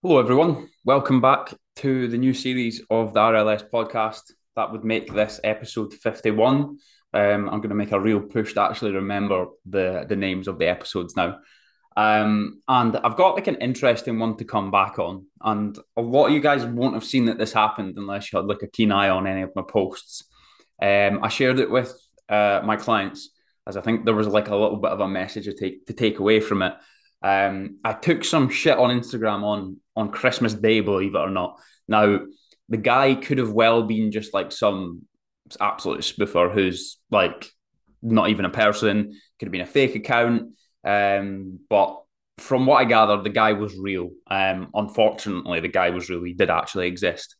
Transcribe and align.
Hello, 0.00 0.20
everyone. 0.20 0.68
Welcome 0.84 1.20
back 1.20 1.52
to 1.78 2.06
the 2.06 2.16
new 2.16 2.32
series 2.32 2.80
of 2.88 3.14
the 3.14 3.18
RLS 3.18 3.68
podcast. 3.68 4.30
That 4.54 4.70
would 4.70 4.84
make 4.84 5.12
this 5.12 5.40
episode 5.42 5.92
51. 5.92 6.54
Um, 6.54 6.78
I'm 7.14 7.60
going 7.60 7.70
to 7.70 7.74
make 7.74 7.90
a 7.90 7.98
real 7.98 8.20
push 8.20 8.54
to 8.54 8.62
actually 8.62 8.92
remember 8.92 9.46
the, 9.66 10.06
the 10.08 10.14
names 10.14 10.46
of 10.46 10.60
the 10.60 10.68
episodes 10.68 11.16
now. 11.16 11.40
Um, 11.96 12.62
and 12.68 12.96
I've 12.96 13.16
got 13.16 13.34
like 13.34 13.48
an 13.48 13.56
interesting 13.56 14.20
one 14.20 14.36
to 14.36 14.44
come 14.44 14.70
back 14.70 15.00
on. 15.00 15.26
And 15.42 15.76
a 15.96 16.00
lot 16.00 16.26
of 16.28 16.32
you 16.32 16.40
guys 16.40 16.64
won't 16.64 16.94
have 16.94 17.02
seen 17.02 17.24
that 17.24 17.38
this 17.38 17.52
happened 17.52 17.94
unless 17.96 18.32
you 18.32 18.38
had 18.38 18.46
like 18.46 18.62
a 18.62 18.68
keen 18.68 18.92
eye 18.92 19.08
on 19.08 19.26
any 19.26 19.42
of 19.42 19.50
my 19.56 19.62
posts. 19.68 20.22
Um, 20.80 21.24
I 21.24 21.28
shared 21.28 21.58
it 21.58 21.72
with 21.72 21.92
uh, 22.28 22.60
my 22.64 22.76
clients 22.76 23.30
as 23.66 23.76
I 23.76 23.80
think 23.80 24.04
there 24.04 24.14
was 24.14 24.28
like 24.28 24.48
a 24.48 24.56
little 24.56 24.78
bit 24.78 24.92
of 24.92 25.00
a 25.00 25.08
message 25.08 25.46
to 25.46 25.54
take 25.54 25.86
to 25.86 25.92
take 25.92 26.20
away 26.20 26.38
from 26.38 26.62
it. 26.62 26.74
Um, 27.22 27.78
I 27.84 27.92
took 27.94 28.24
some 28.24 28.48
shit 28.48 28.78
on 28.78 28.90
Instagram 28.90 29.42
on 29.42 29.78
on 29.96 30.12
Christmas 30.12 30.54
Day, 30.54 30.80
believe 30.80 31.14
it 31.14 31.18
or 31.18 31.30
not. 31.30 31.58
Now, 31.88 32.20
the 32.68 32.76
guy 32.76 33.14
could 33.14 33.38
have 33.38 33.52
well 33.52 33.82
been 33.82 34.12
just 34.12 34.32
like 34.34 34.52
some 34.52 35.02
absolute 35.60 36.00
spoofer 36.00 36.52
who's 36.52 36.98
like 37.10 37.50
not 38.02 38.28
even 38.28 38.44
a 38.44 38.50
person, 38.50 39.18
could 39.38 39.46
have 39.46 39.52
been 39.52 39.60
a 39.62 39.66
fake 39.66 39.96
account. 39.96 40.52
Um, 40.84 41.60
but 41.68 42.00
from 42.38 42.66
what 42.66 42.76
I 42.76 42.84
gathered, 42.84 43.24
the 43.24 43.30
guy 43.30 43.52
was 43.52 43.76
real. 43.76 44.10
Um, 44.30 44.68
unfortunately, 44.74 45.60
the 45.60 45.68
guy 45.68 45.90
was 45.90 46.08
real. 46.08 46.22
He 46.22 46.34
did 46.34 46.50
actually 46.50 46.86
exist. 46.86 47.34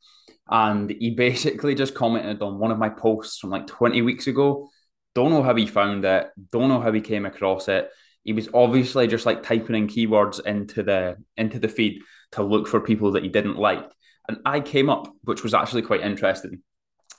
And 0.51 0.91
he 0.91 1.11
basically 1.17 1.75
just 1.75 1.95
commented 1.95 2.43
on 2.43 2.59
one 2.59 2.71
of 2.71 2.79
my 2.79 2.89
posts 2.89 3.39
from 3.39 3.51
like 3.51 3.67
20 3.67 4.03
weeks 4.03 4.27
ago. 4.27 4.69
Don't 5.15 5.31
know 5.31 5.43
how 5.43 5.55
he 5.55 5.67
found 5.67 6.05
it, 6.05 6.29
don't 6.53 6.69
know 6.69 6.81
how 6.81 6.93
he 6.93 7.01
came 7.01 7.27
across 7.27 7.69
it. 7.69 7.89
He 8.29 8.35
was 8.35 8.51
obviously 8.53 9.07
just 9.07 9.25
like 9.25 9.43
typing 9.43 9.75
in 9.75 9.87
keywords 9.87 10.39
into 10.45 10.83
the 10.83 11.17
into 11.39 11.59
the 11.59 11.67
feed 11.67 12.03
to 12.33 12.43
look 12.43 12.69
for 12.69 12.79
people 12.79 13.13
that 13.13 13.23
he 13.23 13.31
didn't 13.31 13.57
like. 13.57 13.91
And 14.29 14.37
I 14.45 14.61
came 14.61 14.91
up, 14.91 15.11
which 15.23 15.43
was 15.43 15.55
actually 15.55 15.81
quite 15.81 16.03
interesting. 16.03 16.61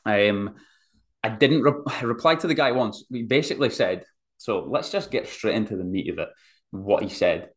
Um, 0.05 0.53
I 1.23 1.29
didn't 1.29 1.63
re- 1.63 2.03
reply 2.03 2.35
to 2.35 2.45
the 2.45 2.53
guy 2.53 2.73
once. 2.73 3.05
We 3.09 3.23
basically 3.23 3.71
said, 3.71 4.03
so 4.37 4.67
let's 4.69 4.91
just 4.91 5.09
get 5.09 5.27
straight 5.27 5.55
into 5.55 5.77
the 5.77 5.83
meat 5.83 6.11
of 6.11 6.19
it, 6.19 6.29
what 6.69 7.01
he 7.01 7.09
said. 7.09 7.49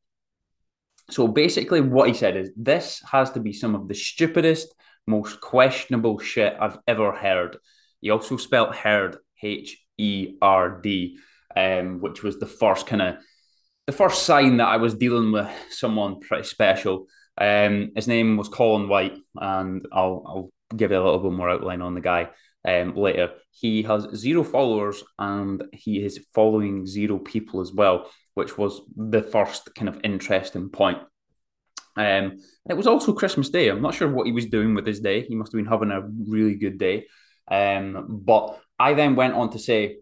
So 1.10 1.28
basically, 1.28 1.82
what 1.82 2.08
he 2.08 2.14
said 2.14 2.38
is 2.38 2.52
this 2.56 3.02
has 3.12 3.32
to 3.32 3.40
be 3.40 3.52
some 3.52 3.74
of 3.74 3.86
the 3.86 3.94
stupidest, 3.94 4.74
most 5.06 5.42
questionable 5.42 6.18
shit 6.20 6.56
I've 6.58 6.78
ever 6.86 7.12
heard. 7.12 7.58
He 8.00 8.08
also 8.08 8.38
spelt 8.38 8.74
heard 8.74 9.18
H 9.42 9.76
E 9.98 10.38
R 10.40 10.80
D, 10.80 11.18
um, 11.54 12.00
which 12.00 12.22
was 12.22 12.38
the 12.38 12.46
first 12.46 12.86
kind 12.86 13.02
of 13.02 13.16
the 13.86 13.92
first 13.92 14.24
sign 14.24 14.58
that 14.58 14.68
I 14.68 14.76
was 14.76 14.94
dealing 14.94 15.32
with 15.32 15.48
someone 15.70 16.20
pretty 16.20 16.44
special. 16.44 17.06
Um, 17.38 17.92
his 17.96 18.08
name 18.08 18.36
was 18.36 18.48
Colin 18.48 18.88
White, 18.88 19.16
and 19.36 19.86
I'll 19.92 20.22
I'll 20.26 20.50
give 20.76 20.90
you 20.90 20.98
a 20.98 21.04
little 21.04 21.18
bit 21.18 21.32
more 21.32 21.50
outline 21.50 21.82
on 21.82 21.94
the 21.94 22.00
guy 22.00 22.30
um, 22.66 22.94
later. 22.96 23.32
He 23.50 23.82
has 23.82 24.06
zero 24.14 24.44
followers, 24.44 25.02
and 25.18 25.64
he 25.72 26.04
is 26.04 26.24
following 26.34 26.86
zero 26.86 27.18
people 27.18 27.60
as 27.60 27.72
well, 27.72 28.10
which 28.34 28.56
was 28.56 28.80
the 28.96 29.22
first 29.22 29.74
kind 29.74 29.88
of 29.88 30.00
interesting 30.04 30.68
point. 30.68 30.98
Um, 31.96 32.38
it 32.68 32.76
was 32.76 32.86
also 32.86 33.12
Christmas 33.12 33.50
Day. 33.50 33.68
I'm 33.68 33.82
not 33.82 33.94
sure 33.94 34.10
what 34.10 34.26
he 34.26 34.32
was 34.32 34.46
doing 34.46 34.74
with 34.74 34.86
his 34.86 35.00
day. 35.00 35.22
He 35.22 35.34
must 35.34 35.52
have 35.52 35.58
been 35.58 35.70
having 35.70 35.90
a 35.90 36.08
really 36.30 36.54
good 36.54 36.78
day. 36.78 37.06
Um, 37.50 38.20
but 38.24 38.58
I 38.78 38.94
then 38.94 39.16
went 39.16 39.34
on 39.34 39.50
to 39.50 39.58
say, 39.58 39.98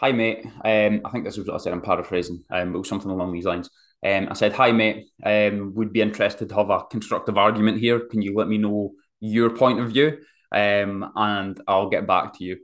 "Hi, 0.00 0.12
mate." 0.12 0.44
Um, 0.64 1.02
I 1.04 1.10
think 1.10 1.24
this 1.24 1.36
was 1.36 1.46
what 1.46 1.54
I 1.54 1.58
said. 1.58 1.72
I'm 1.72 1.82
paraphrasing. 1.82 2.42
Um, 2.50 2.74
it 2.74 2.78
was 2.78 2.88
something 2.88 3.10
along 3.10 3.32
these 3.32 3.44
lines. 3.44 3.70
Um, 4.04 4.28
I 4.30 4.34
said, 4.34 4.52
"Hi, 4.54 4.72
mate. 4.72 5.10
Um, 5.22 5.74
would 5.74 5.92
be 5.92 6.00
interested 6.00 6.48
to 6.48 6.54
have 6.54 6.70
a 6.70 6.84
constructive 6.90 7.36
argument 7.36 7.78
here. 7.78 8.00
Can 8.00 8.22
you 8.22 8.34
let 8.34 8.48
me 8.48 8.58
know 8.58 8.92
your 9.20 9.50
point 9.50 9.80
of 9.80 9.90
view, 9.90 10.18
um, 10.52 11.12
and 11.14 11.60
I'll 11.68 11.90
get 11.90 12.06
back 12.06 12.38
to 12.38 12.44
you." 12.44 12.58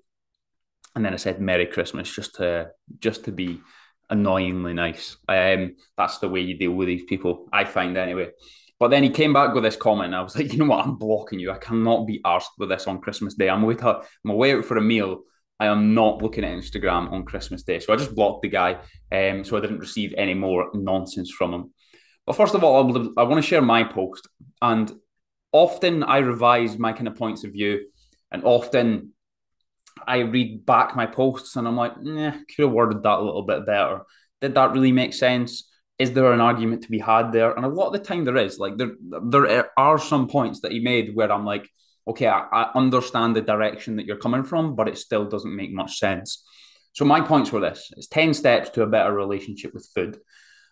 And 0.95 1.05
then 1.05 1.13
I 1.13 1.17
said, 1.17 1.41
"Merry 1.41 1.67
Christmas," 1.67 2.15
just 2.15 2.37
to 2.37 2.71
just 3.01 3.25
to 3.25 3.33
be 3.33 3.61
annoyingly 4.09 4.73
nice. 4.73 5.17
Um, 5.29 5.77
that's 5.99 6.19
the 6.19 6.29
way 6.29 6.41
you 6.41 6.57
deal 6.57 6.73
with 6.73 6.89
these 6.89 7.05
people, 7.05 7.49
I 7.53 7.65
find 7.65 7.97
anyway. 7.99 8.31
But 8.79 8.89
then 8.89 9.03
he 9.03 9.11
came 9.11 9.33
back 9.33 9.53
with 9.55 9.65
this 9.65 9.77
comment, 9.77 10.07
and 10.07 10.17
I 10.17 10.23
was 10.23 10.37
like, 10.37 10.53
"You 10.53 10.59
know 10.61 10.67
what? 10.67 10.87
I'm 10.87 10.97
blocking 10.97 11.41
you. 11.41 11.51
I 11.51 11.59
cannot 11.59 12.07
be 12.07 12.21
asked 12.25 12.53
with 12.59 12.71
this 12.71 12.87
on 12.87 13.01
Christmas 13.01 13.35
Day. 13.35 13.51
I'm 13.51 13.63
away 13.65 13.75
to, 13.75 14.01
I'm 14.25 14.31
away 14.31 14.55
out 14.55 14.65
for 14.65 14.79
a 14.79 14.83
meal." 14.83 15.23
I 15.59 15.67
am 15.67 15.95
not 15.95 16.23
looking 16.23 16.45
at 16.45 16.57
Instagram 16.57 17.11
on 17.13 17.25
Christmas 17.25 17.63
Day. 17.63 17.79
So 17.81 17.93
I 17.93 17.97
just 17.97 18.15
blocked 18.15 18.43
the 18.43 18.49
guy 18.49 18.79
um, 19.13 19.45
so 19.45 19.57
I 19.57 19.61
didn't 19.61 19.79
receive 19.79 20.15
any 20.17 20.35
more 20.35 20.71
nonsense 20.75 21.31
from 21.31 21.55
him. 21.55 21.73
But 22.27 22.37
first 22.37 22.55
of 22.55 22.65
all, 22.65 23.13
I, 23.17 23.23
want 23.23 23.43
to 23.43 23.49
share 23.49 23.63
my 23.63 23.85
post. 23.85 24.29
And 24.61 24.93
often 25.53 26.03
I 26.03 26.19
revise 26.19 26.79
my 26.79 26.93
kind 26.93 27.09
of 27.09 27.15
points 27.15 27.45
of 27.45 27.53
view. 27.53 27.87
And 28.31 28.43
often 28.45 29.13
I 30.07 30.19
read 30.19 30.67
back 30.67 30.97
my 30.97 31.07
posts 31.07 31.57
and 31.57 31.67
I'm 31.67 31.77
like, 31.77 31.93
eh, 31.93 32.33
could 32.33 32.65
have 32.65 32.73
worded 32.73 33.03
that 33.05 33.19
a 33.19 33.23
little 33.23 33.45
bit 33.45 33.65
better. 33.65 34.01
Did 34.41 34.55
that 34.55 34.73
really 34.73 34.93
make 34.93 35.15
sense? 35.15 35.71
Is 35.99 36.13
there 36.13 36.33
an 36.33 36.41
argument 36.41 36.83
to 36.83 36.91
be 36.91 36.99
had 36.99 37.33
there? 37.33 37.53
And 37.53 37.65
a 37.65 37.69
lot 37.69 37.87
of 37.87 37.93
the 37.95 38.01
time 38.01 38.25
there 38.25 38.37
is. 38.37 38.59
Like 38.59 38.77
there, 38.77 38.93
there 39.31 39.71
are 39.79 39.99
some 39.99 40.29
points 40.29 40.61
that 40.61 40.73
he 40.73 40.81
made 40.81 41.15
where 41.15 41.33
I'm 41.33 41.47
like, 41.47 41.71
okay, 42.07 42.29
I, 42.29 42.41
I 42.53 42.71
understand 42.75 43.35
the 43.35 43.43
direction 43.43 43.97
that 43.97 44.07
you're 44.07 44.17
coming 44.17 44.45
from, 44.45 44.77
but 44.77 44.89
it 44.89 44.99
still 44.99 45.25
doesn't 45.25 45.57
make 45.57 45.73
much 45.73 45.99
sense. 45.99 46.45
So 46.93 47.05
my 47.05 47.21
points 47.21 47.53
were 47.53 47.61
this: 47.61 47.91
it's 47.97 48.07
ten 48.07 48.35
steps 48.35 48.71
to 48.71 48.83
a 48.83 48.87
better 48.87 49.13
relationship 49.13 49.75
with 49.75 49.89
food, 49.95 50.19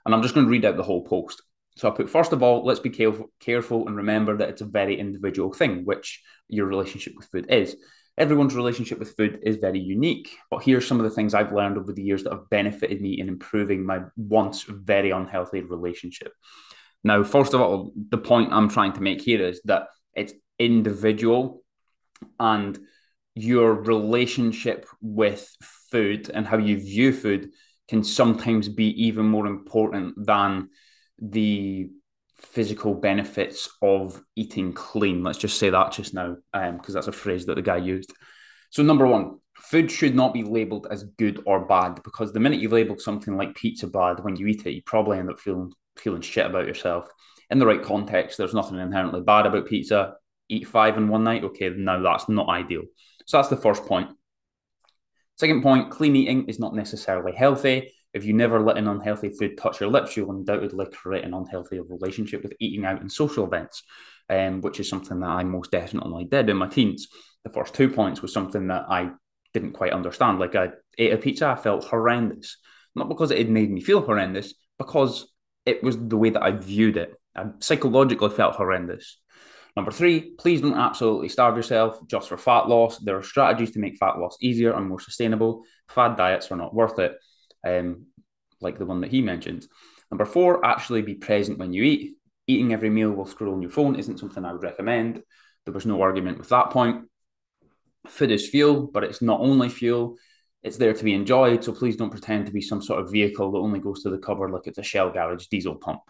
and 0.05 0.15
I'm 0.15 0.23
just 0.23 0.35
going 0.35 0.47
to 0.47 0.51
read 0.51 0.65
out 0.65 0.77
the 0.77 0.83
whole 0.83 1.05
post. 1.05 1.43
So 1.77 1.89
I 1.89 1.91
put 1.91 2.09
first 2.09 2.33
of 2.33 2.43
all, 2.43 2.65
let's 2.65 2.81
be 2.81 2.91
careful, 2.91 3.33
careful 3.41 3.87
and 3.87 3.97
remember 3.97 4.37
that 4.37 4.49
it's 4.49 4.63
a 4.63 4.67
very 4.67 4.99
individual 4.99 5.53
thing, 5.53 5.85
which 5.85 6.23
your 6.49 6.67
relationship 6.67 7.15
with 7.17 7.27
food 7.27 7.47
is. 7.51 7.77
Everyone's 8.17 8.55
relationship 8.55 9.01
with 9.01 9.17
food 9.17 9.41
is 9.43 9.57
very 9.57 9.81
unique, 9.81 10.31
but 10.49 10.63
here 10.63 10.79
are 10.79 10.81
some 10.81 11.01
of 11.01 11.05
the 11.05 11.11
things 11.11 11.35
I've 11.35 11.53
learned 11.53 11.79
over 11.79 11.93
the 11.93 12.03
years 12.03 12.23
that 12.23 12.33
have 12.33 12.49
benefited 12.49 13.01
me 13.01 13.19
in 13.19 13.29
improving 13.29 13.85
my 13.85 14.03
once 14.17 14.63
very 14.63 15.11
unhealthy 15.11 15.63
relationship. 15.63 16.33
Now, 17.03 17.25
first 17.25 17.55
of 17.55 17.61
all, 17.61 17.93
the 18.11 18.19
point 18.19 18.53
I'm 18.53 18.69
trying 18.69 18.93
to 18.93 19.01
make 19.01 19.21
here 19.21 19.45
is 19.45 19.61
that 19.65 19.89
it's 20.15 20.33
individual 20.59 21.63
and 22.39 22.79
your 23.35 23.75
relationship 23.75 24.87
with 25.01 25.49
food 25.91 26.31
and 26.33 26.47
how 26.47 26.59
you 26.59 26.79
view 26.79 27.13
food 27.13 27.51
can 27.89 28.05
sometimes 28.05 28.69
be 28.69 29.07
even 29.07 29.27
more 29.27 29.47
important 29.47 30.15
than 30.27 30.69
the 31.19 31.91
physical 32.39 32.95
benefits 32.95 33.69
of 33.83 34.21
eating 34.37 34.73
clean. 34.73 35.23
Let's 35.23 35.39
just 35.39 35.59
say 35.59 35.71
that 35.71 35.93
just 35.93 36.15
now, 36.15 36.37
because 36.53 36.71
um, 36.89 36.95
that's 36.95 37.09
a 37.09 37.13
phrase 37.13 37.47
that 37.47 37.57
the 37.57 37.63
guy 37.63 37.77
used. 37.77 38.13
So, 38.71 38.83
number 38.83 39.07
one, 39.07 39.39
food 39.57 39.91
should 39.91 40.15
not 40.15 40.33
be 40.33 40.43
labeled 40.43 40.87
as 40.91 41.05
good 41.05 41.43
or 41.47 41.67
bad 41.67 42.03
because 42.03 42.33
the 42.33 42.41
minute 42.41 42.61
you 42.61 42.69
label 42.69 42.99
something 42.99 43.37
like 43.37 43.55
pizza 43.55 43.87
bad, 43.87 44.23
when 44.23 44.37
you 44.37 44.47
eat 44.47 44.67
it, 44.67 44.73
you 44.73 44.83
probably 44.83 45.19
end 45.19 45.31
up 45.31 45.39
feeling 45.39 45.73
feeling 45.97 46.23
shit 46.23 46.47
about 46.47 46.67
yourself. 46.67 47.09
In 47.51 47.59
the 47.59 47.67
right 47.67 47.83
context, 47.83 48.37
there's 48.37 48.55
nothing 48.55 48.79
inherently 48.79 49.21
bad 49.21 49.47
about 49.47 49.67
pizza 49.67 50.15
eat 50.49 50.69
five 50.69 50.97
in 50.97 51.09
one 51.09 51.25
night, 51.25 51.45
okay, 51.45 51.71
now 51.71 52.01
that's 52.01 52.29
not 52.29 52.49
ideal. 52.49 52.83
So 53.27 53.39
that's 53.39 53.49
the 53.49 53.57
first 53.57 53.87
point. 53.87 54.11
Second 55.37 55.63
point, 55.63 55.91
clean 55.91 56.15
eating 56.15 56.47
is 56.47 56.59
not 56.59 56.75
necessarily 56.75 57.33
healthy. 57.33 57.93
If 58.13 58.25
you 58.25 58.33
never 58.33 58.61
let 58.61 58.77
an 58.77 58.87
unhealthy 58.87 59.31
food 59.31 59.59
touch 59.59 59.81
your 59.81 59.91
lips, 59.91 60.17
you'll 60.17 60.31
undoubtedly 60.31 60.87
create 60.93 61.25
an 61.25 61.35
unhealthy 61.35 61.81
relationship 61.81 62.43
with 62.43 62.53
eating 62.61 62.85
out 62.85 63.01
and 63.01 63.11
social 63.11 63.45
events, 63.45 63.83
um, 64.31 64.61
which 64.61 64.79
is 64.79 64.89
something 64.89 65.19
that 65.21 65.29
I 65.29 65.43
most 65.43 65.73
definitely 65.73 66.25
did 66.25 66.49
in 66.49 66.57
my 66.57 66.69
teens. 66.69 67.09
The 67.43 67.51
first 67.51 67.75
two 67.75 67.89
points 67.89 68.23
was 68.23 68.33
something 68.33 68.69
that 68.69 68.85
I 68.89 69.11
didn't 69.53 69.73
quite 69.73 69.93
understand. 69.93 70.39
Like 70.39 70.55
I 70.55 70.69
ate 70.97 71.13
a 71.13 71.19
pizza, 71.19 71.49
I 71.49 71.57
felt 71.57 71.85
horrendous. 71.85 72.59
Not 72.95 73.09
because 73.09 73.33
it 73.33 73.39
had 73.39 73.51
made 73.51 73.71
me 73.73 73.81
feel 73.81 74.03
horrendous, 74.03 74.55
because 74.79 75.27
it 75.67 75.83
was 75.83 75.99
the 75.99 76.17
way 76.17 76.31
that 76.31 76.43
I 76.43 76.53
viewed 76.53 76.97
it. 76.97 77.15
I 77.35 77.47
psychologically 77.59 78.31
felt 78.31 78.55
horrendous. 78.55 79.19
Number 79.77 79.91
three, 79.91 80.33
please 80.39 80.61
don't 80.61 80.79
absolutely 80.79 81.29
starve 81.29 81.57
yourself 81.57 81.99
just 82.07 82.29
for 82.29 82.37
fat 82.37 82.69
loss. 82.69 82.99
There 82.99 83.17
are 83.17 83.23
strategies 83.23 83.73
to 83.73 83.81
make 83.81 83.99
fat 83.99 84.19
loss 84.19 84.37
easier 84.41 84.73
and 84.73 84.89
more 84.89 85.01
sustainable. 85.01 85.65
Fad 85.89 86.17
diets 86.17 86.51
are 86.53 86.57
not 86.57 86.75
worth 86.75 86.99
it, 87.01 87.17
um, 87.67 88.07
like 88.61 88.79
the 88.79 88.87
one 88.87 89.01
that 89.01 89.11
he 89.11 89.21
mentioned. 89.21 89.67
Number 90.13 90.25
four, 90.25 90.65
actually 90.65 91.03
be 91.03 91.15
present 91.15 91.59
when 91.59 91.73
you 91.73 91.83
eat. 91.83 92.17
Eating 92.47 92.73
every 92.73 92.91
meal 92.91 93.11
while 93.11 93.27
scrolling 93.27 93.63
your 93.63 93.71
phone 93.71 93.97
isn't 93.97 94.21
something 94.21 94.45
I 94.45 94.53
would 94.53 94.63
recommend. 94.63 95.23
There 95.65 95.75
was 95.75 95.87
no 95.87 96.03
argument 96.03 96.39
with 96.39 96.51
that 96.51 96.71
point. 96.71 97.07
Food 98.07 98.31
is 98.31 98.49
fuel, 98.49 98.87
but 98.87 99.03
it's 99.03 99.23
not 99.23 99.41
only 99.41 99.71
fuel. 99.71 100.17
It's 100.63 100.77
there 100.77 100.93
to 100.93 101.05
be 101.05 101.15
enjoyed. 101.15 101.65
So 101.65 101.73
please 101.73 101.97
don't 101.97 102.11
pretend 102.11 102.47
to 102.47 102.53
be 102.53 102.61
some 102.61 102.83
sort 102.83 103.01
of 103.01 103.11
vehicle 103.11 103.51
that 103.51 103.59
only 103.59 103.81
goes 103.81 104.03
to 104.03 104.11
the 104.11 104.19
cupboard 104.19 104.51
like 104.51 104.67
it's 104.67 104.79
a 104.79 104.83
Shell 104.83 105.11
garage 105.11 105.47
diesel 105.47 105.75
pump. 105.75 106.03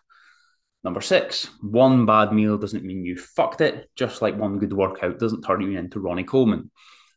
Number 0.85 1.01
six, 1.01 1.49
one 1.63 2.05
bad 2.05 2.33
meal 2.33 2.59
doesn't 2.59 2.85
mean 2.85 3.07
you 3.07 3.17
fucked 3.17 3.63
it, 3.63 3.89
just 3.97 4.21
like 4.21 4.37
one 4.37 4.59
good 4.59 4.75
workout 4.75 5.19
doesn't 5.19 5.43
turn 5.43 5.63
you 5.63 5.79
into 5.79 5.99
Ronnie 5.99 6.25
Coleman. 6.25 6.71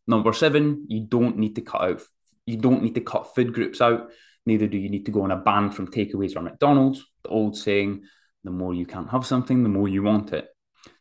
Number 0.08 0.32
seven, 0.32 0.86
you 0.88 1.02
don't 1.02 1.38
need 1.38 1.56
to 1.56 1.62
cut 1.62 1.82
out, 1.82 2.02
you 2.46 2.56
don't 2.56 2.82
need 2.82 2.96
to 2.96 3.02
cut 3.02 3.36
food 3.36 3.54
groups 3.54 3.82
out. 3.82 4.10
Neither 4.46 4.68
do 4.68 4.78
you 4.78 4.90
need 4.90 5.06
to 5.08 5.12
go 5.12 5.24
on 5.24 5.32
a 5.32 5.36
ban 5.36 5.72
from 5.72 5.92
takeaways 5.92 6.38
or 6.38 6.42
McDonald's. 6.42 7.06
The 7.24 7.30
old 7.30 7.58
saying, 7.58 8.04
The 8.46 8.52
more 8.52 8.74
you 8.74 8.86
can't 8.86 9.10
have 9.10 9.26
something, 9.26 9.62
the 9.64 9.70
more 9.70 9.90
you 9.90 10.02
want 10.02 10.32
it. 10.32 10.48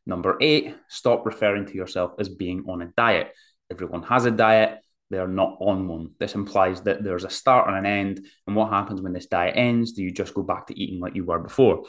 Number 0.05 0.37
eight, 0.41 0.75
stop 0.89 1.25
referring 1.25 1.67
to 1.67 1.75
yourself 1.75 2.15
as 2.19 2.29
being 2.29 2.65
on 2.69 2.83
a 2.83 2.87
diet. 2.97 3.33
Everyone 3.71 4.03
has 4.03 4.25
a 4.25 4.33
diet, 4.33 4.81
they 5.11 5.19
are 5.19 5.29
not 5.29 5.57
on 5.61 5.87
one. 5.87 6.11
This 6.19 6.35
implies 6.35 6.83
that 6.83 7.05
there's 7.05 7.23
a 7.23 7.31
start 7.31 7.69
and 7.69 7.77
an 7.77 7.87
end. 7.87 8.27
And 8.49 8.57
what 8.57 8.71
happens 8.71 9.01
when 9.01 9.13
this 9.13 9.27
diet 9.27 9.55
ends? 9.57 9.93
Do 9.93 10.03
you 10.03 10.11
just 10.11 10.35
go 10.35 10.43
back 10.43 10.67
to 10.67 10.81
eating 10.81 11.01
like 11.01 11.15
you 11.15 11.25
were 11.25 11.39
before? 11.39 11.85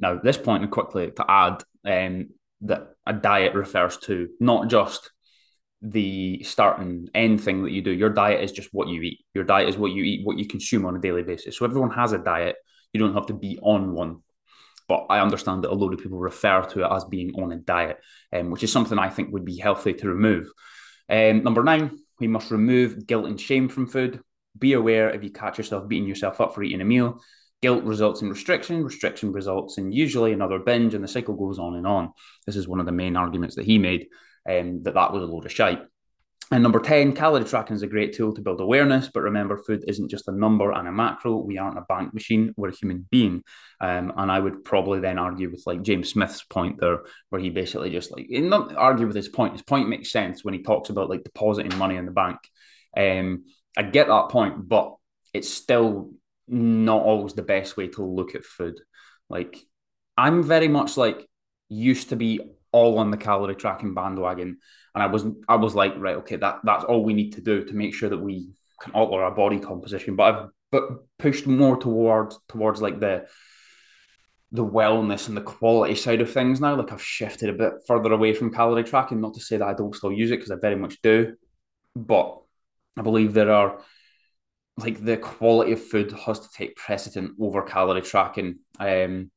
Now, 0.00 0.18
this 0.18 0.38
point, 0.38 0.62
and 0.62 0.72
quickly 0.72 1.10
to 1.12 1.30
add 1.30 1.62
um, 1.84 2.30
that 2.62 2.94
a 3.06 3.12
diet 3.12 3.54
refers 3.54 3.98
to 3.98 4.28
not 4.40 4.68
just 4.68 5.10
the 5.82 6.42
start 6.42 6.78
and 6.80 7.10
end 7.14 7.40
thing 7.40 7.62
that 7.62 7.70
you 7.70 7.82
do. 7.82 7.90
Your 7.90 8.10
diet 8.10 8.42
is 8.42 8.52
just 8.52 8.68
what 8.72 8.88
you 8.88 9.00
eat. 9.02 9.20
Your 9.34 9.44
diet 9.44 9.68
is 9.68 9.78
what 9.78 9.92
you 9.92 10.02
eat, 10.02 10.26
what 10.26 10.38
you 10.38 10.46
consume 10.46 10.84
on 10.84 10.96
a 10.96 11.00
daily 11.00 11.22
basis. 11.22 11.56
So 11.56 11.64
everyone 11.64 11.90
has 11.90 12.12
a 12.12 12.18
diet. 12.18 12.56
You 12.92 13.00
don't 13.00 13.14
have 13.14 13.26
to 13.26 13.34
be 13.34 13.58
on 13.62 13.92
one. 13.92 14.18
But 14.88 15.06
I 15.08 15.20
understand 15.20 15.62
that 15.62 15.70
a 15.70 15.74
lot 15.74 15.94
of 15.94 16.00
people 16.00 16.18
refer 16.18 16.62
to 16.62 16.84
it 16.84 16.92
as 16.92 17.04
being 17.04 17.40
on 17.40 17.52
a 17.52 17.56
diet, 17.56 17.98
um, 18.32 18.50
which 18.50 18.64
is 18.64 18.72
something 18.72 18.98
I 18.98 19.08
think 19.08 19.32
would 19.32 19.44
be 19.44 19.56
healthy 19.56 19.94
to 19.94 20.08
remove. 20.08 20.50
Um, 21.08 21.44
number 21.44 21.62
nine, 21.62 21.98
we 22.18 22.26
must 22.26 22.50
remove 22.50 23.06
guilt 23.06 23.26
and 23.26 23.40
shame 23.40 23.68
from 23.68 23.86
food. 23.86 24.20
Be 24.58 24.72
aware 24.72 25.10
if 25.10 25.22
you 25.22 25.30
catch 25.30 25.58
yourself 25.58 25.88
beating 25.88 26.08
yourself 26.08 26.40
up 26.40 26.54
for 26.54 26.62
eating 26.62 26.80
a 26.80 26.84
meal. 26.84 27.22
Guilt 27.62 27.84
results 27.84 28.22
in 28.22 28.30
restriction, 28.30 28.82
restriction 28.82 29.32
results 29.32 29.78
in 29.78 29.92
usually 29.92 30.32
another 30.32 30.58
binge, 30.58 30.94
and 30.94 31.04
the 31.04 31.08
cycle 31.08 31.34
goes 31.34 31.58
on 31.58 31.76
and 31.76 31.86
on. 31.86 32.12
This 32.46 32.56
is 32.56 32.66
one 32.66 32.80
of 32.80 32.86
the 32.86 32.92
main 32.92 33.16
arguments 33.16 33.56
that 33.56 33.66
he 33.66 33.78
made 33.78 34.08
um, 34.48 34.82
that 34.82 34.94
that 34.94 35.12
was 35.12 35.22
a 35.22 35.26
load 35.26 35.44
of 35.46 35.52
shite. 35.52 35.80
And 36.52 36.64
number 36.64 36.80
10, 36.80 37.12
calorie 37.14 37.44
tracking 37.44 37.76
is 37.76 37.82
a 37.82 37.86
great 37.86 38.12
tool 38.12 38.34
to 38.34 38.40
build 38.40 38.60
awareness. 38.60 39.08
But 39.12 39.20
remember, 39.20 39.56
food 39.56 39.84
isn't 39.86 40.10
just 40.10 40.26
a 40.26 40.32
number 40.32 40.72
and 40.72 40.88
a 40.88 40.92
macro. 40.92 41.36
We 41.36 41.58
aren't 41.58 41.78
a 41.78 41.82
bank 41.82 42.12
machine. 42.12 42.52
We're 42.56 42.70
a 42.70 42.76
human 42.76 43.06
being. 43.08 43.44
Um, 43.80 44.12
and 44.16 44.32
I 44.32 44.40
would 44.40 44.64
probably 44.64 44.98
then 44.98 45.16
argue 45.16 45.48
with 45.48 45.62
like 45.64 45.82
James 45.82 46.10
Smith's 46.10 46.42
point 46.42 46.80
there, 46.80 47.02
where 47.28 47.40
he 47.40 47.50
basically 47.50 47.90
just 47.90 48.10
like, 48.10 48.26
not 48.30 48.74
argue 48.74 49.06
with 49.06 49.14
his 49.14 49.28
point. 49.28 49.52
His 49.52 49.62
point 49.62 49.88
makes 49.88 50.10
sense 50.10 50.44
when 50.44 50.54
he 50.54 50.62
talks 50.62 50.90
about 50.90 51.08
like 51.08 51.22
depositing 51.22 51.78
money 51.78 51.94
in 51.94 52.04
the 52.04 52.10
bank. 52.10 52.38
Um, 52.96 53.44
I 53.76 53.84
get 53.84 54.08
that 54.08 54.30
point, 54.30 54.68
but 54.68 54.96
it's 55.32 55.48
still 55.48 56.10
not 56.50 57.02
always 57.02 57.34
the 57.34 57.42
best 57.42 57.76
way 57.76 57.88
to 57.88 58.04
look 58.04 58.34
at 58.34 58.44
food. 58.44 58.80
Like, 59.28 59.56
I'm 60.16 60.42
very 60.42 60.68
much 60.68 60.96
like 60.96 61.26
used 61.68 62.10
to 62.10 62.16
be 62.16 62.40
all 62.72 62.98
on 62.98 63.10
the 63.10 63.16
calorie 63.16 63.54
tracking 63.54 63.94
bandwagon, 63.94 64.58
and 64.94 65.02
I 65.02 65.06
was 65.06 65.24
I 65.48 65.56
was 65.56 65.74
like, 65.74 65.94
right, 65.96 66.16
okay, 66.16 66.36
that 66.36 66.58
that's 66.64 66.84
all 66.84 67.04
we 67.04 67.14
need 67.14 67.32
to 67.34 67.40
do 67.40 67.64
to 67.64 67.74
make 67.74 67.94
sure 67.94 68.08
that 68.08 68.18
we 68.18 68.50
can 68.82 68.92
alter 68.92 69.22
our 69.22 69.30
body 69.34 69.60
composition. 69.60 70.16
But 70.16 70.34
I've 70.34 70.48
but 70.72 70.82
pushed 71.18 71.46
more 71.46 71.76
towards 71.76 72.38
towards 72.48 72.82
like 72.82 73.00
the 73.00 73.26
the 74.52 74.66
wellness 74.66 75.28
and 75.28 75.36
the 75.36 75.42
quality 75.42 75.94
side 75.94 76.20
of 76.20 76.32
things 76.32 76.60
now. 76.60 76.74
Like 76.74 76.92
I've 76.92 77.02
shifted 77.02 77.50
a 77.50 77.52
bit 77.52 77.72
further 77.86 78.12
away 78.12 78.34
from 78.34 78.52
calorie 78.52 78.84
tracking. 78.84 79.20
Not 79.20 79.34
to 79.34 79.40
say 79.40 79.56
that 79.56 79.68
I 79.68 79.74
don't 79.74 79.94
still 79.94 80.12
use 80.12 80.32
it 80.32 80.36
because 80.36 80.50
I 80.50 80.56
very 80.56 80.76
much 80.76 81.00
do, 81.02 81.36
but 81.94 82.40
I 82.96 83.02
believe 83.02 83.32
there 83.32 83.52
are 83.52 83.80
like 84.76 85.04
the 85.04 85.16
quality 85.16 85.72
of 85.72 85.84
food 85.84 86.12
has 86.12 86.40
to 86.40 86.48
take 86.56 86.76
precedent 86.76 87.32
over 87.40 87.62
calorie 87.62 88.02
tracking. 88.02 88.60
Um, 88.78 89.30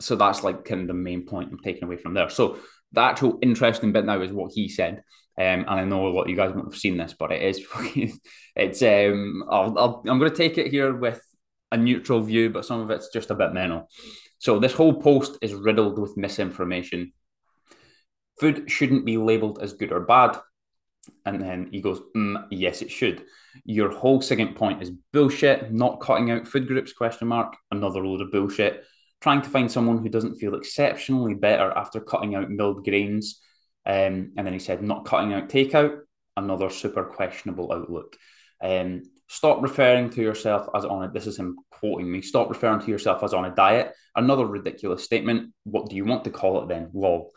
so 0.00 0.16
that's 0.16 0.42
like 0.42 0.64
kind 0.64 0.82
of 0.82 0.86
the 0.88 0.94
main 0.94 1.26
point 1.26 1.50
I'm 1.50 1.58
taking 1.58 1.84
away 1.84 1.96
from 1.96 2.14
there. 2.14 2.28
So 2.28 2.58
the 2.92 3.00
actual 3.00 3.38
interesting 3.42 3.92
bit 3.92 4.04
now 4.04 4.20
is 4.20 4.32
what 4.32 4.52
he 4.52 4.68
said. 4.68 5.02
Um, 5.38 5.64
and 5.66 5.70
I 5.70 5.84
know 5.84 6.06
a 6.06 6.10
lot 6.10 6.24
of 6.24 6.28
you 6.28 6.36
guys 6.36 6.52
won't 6.52 6.72
have 6.72 6.78
seen 6.78 6.98
this, 6.98 7.14
but 7.18 7.32
it 7.32 7.42
is 7.42 7.64
it's 8.56 8.82
um 8.82 9.44
I'll, 9.48 9.78
I'll, 9.78 10.02
I'm 10.06 10.18
going 10.18 10.30
to 10.30 10.36
take 10.36 10.58
it 10.58 10.70
here 10.70 10.94
with 10.94 11.20
a 11.70 11.76
neutral 11.76 12.20
view, 12.20 12.50
but 12.50 12.66
some 12.66 12.80
of 12.80 12.90
it's 12.90 13.08
just 13.08 13.30
a 13.30 13.34
bit 13.34 13.54
mental. 13.54 13.88
So 14.38 14.58
this 14.58 14.74
whole 14.74 15.00
post 15.00 15.38
is 15.40 15.54
riddled 15.54 15.98
with 15.98 16.16
misinformation. 16.16 17.12
Food 18.40 18.70
shouldn't 18.70 19.06
be 19.06 19.16
labeled 19.16 19.60
as 19.62 19.72
good 19.72 19.92
or 19.92 20.00
bad. 20.00 20.36
And 21.24 21.40
then 21.40 21.68
he 21.72 21.80
goes, 21.80 22.00
mm, 22.14 22.44
yes, 22.50 22.82
it 22.82 22.90
should. 22.90 23.24
Your 23.64 23.90
whole 23.90 24.20
second 24.20 24.56
point 24.56 24.82
is 24.82 24.90
bullshit, 25.12 25.72
not 25.72 26.00
cutting 26.00 26.30
out 26.30 26.48
food 26.48 26.66
groups, 26.66 26.92
question 26.92 27.28
mark, 27.28 27.56
another 27.70 28.04
load 28.04 28.20
of 28.20 28.30
bullshit 28.30 28.84
trying 29.22 29.40
to 29.40 29.48
find 29.48 29.70
someone 29.70 29.98
who 29.98 30.08
doesn't 30.08 30.36
feel 30.36 30.56
exceptionally 30.56 31.34
better 31.34 31.70
after 31.76 32.00
cutting 32.00 32.34
out 32.34 32.50
milled 32.50 32.84
grains. 32.84 33.40
Um, 33.86 34.32
and 34.36 34.44
then 34.44 34.52
he 34.52 34.58
said, 34.58 34.82
not 34.82 35.04
cutting 35.04 35.32
out 35.32 35.48
takeout, 35.48 36.00
another 36.36 36.68
super 36.68 37.04
questionable 37.04 37.72
outlook. 37.72 38.16
Um, 38.60 39.02
stop 39.28 39.62
referring 39.62 40.10
to 40.10 40.22
yourself 40.22 40.68
as 40.74 40.84
on 40.84 41.04
a 41.04 41.10
This 41.10 41.28
is 41.28 41.38
him 41.38 41.56
quoting 41.70 42.10
me. 42.10 42.20
Stop 42.20 42.48
referring 42.48 42.80
to 42.80 42.90
yourself 42.90 43.22
as 43.22 43.32
on 43.32 43.44
a 43.44 43.54
diet. 43.54 43.92
Another 44.14 44.44
ridiculous 44.44 45.04
statement. 45.04 45.52
What 45.64 45.88
do 45.88 45.96
you 45.96 46.04
want 46.04 46.24
to 46.24 46.30
call 46.30 46.62
it 46.62 46.68
then? 46.68 46.90
Lol. 46.92 47.30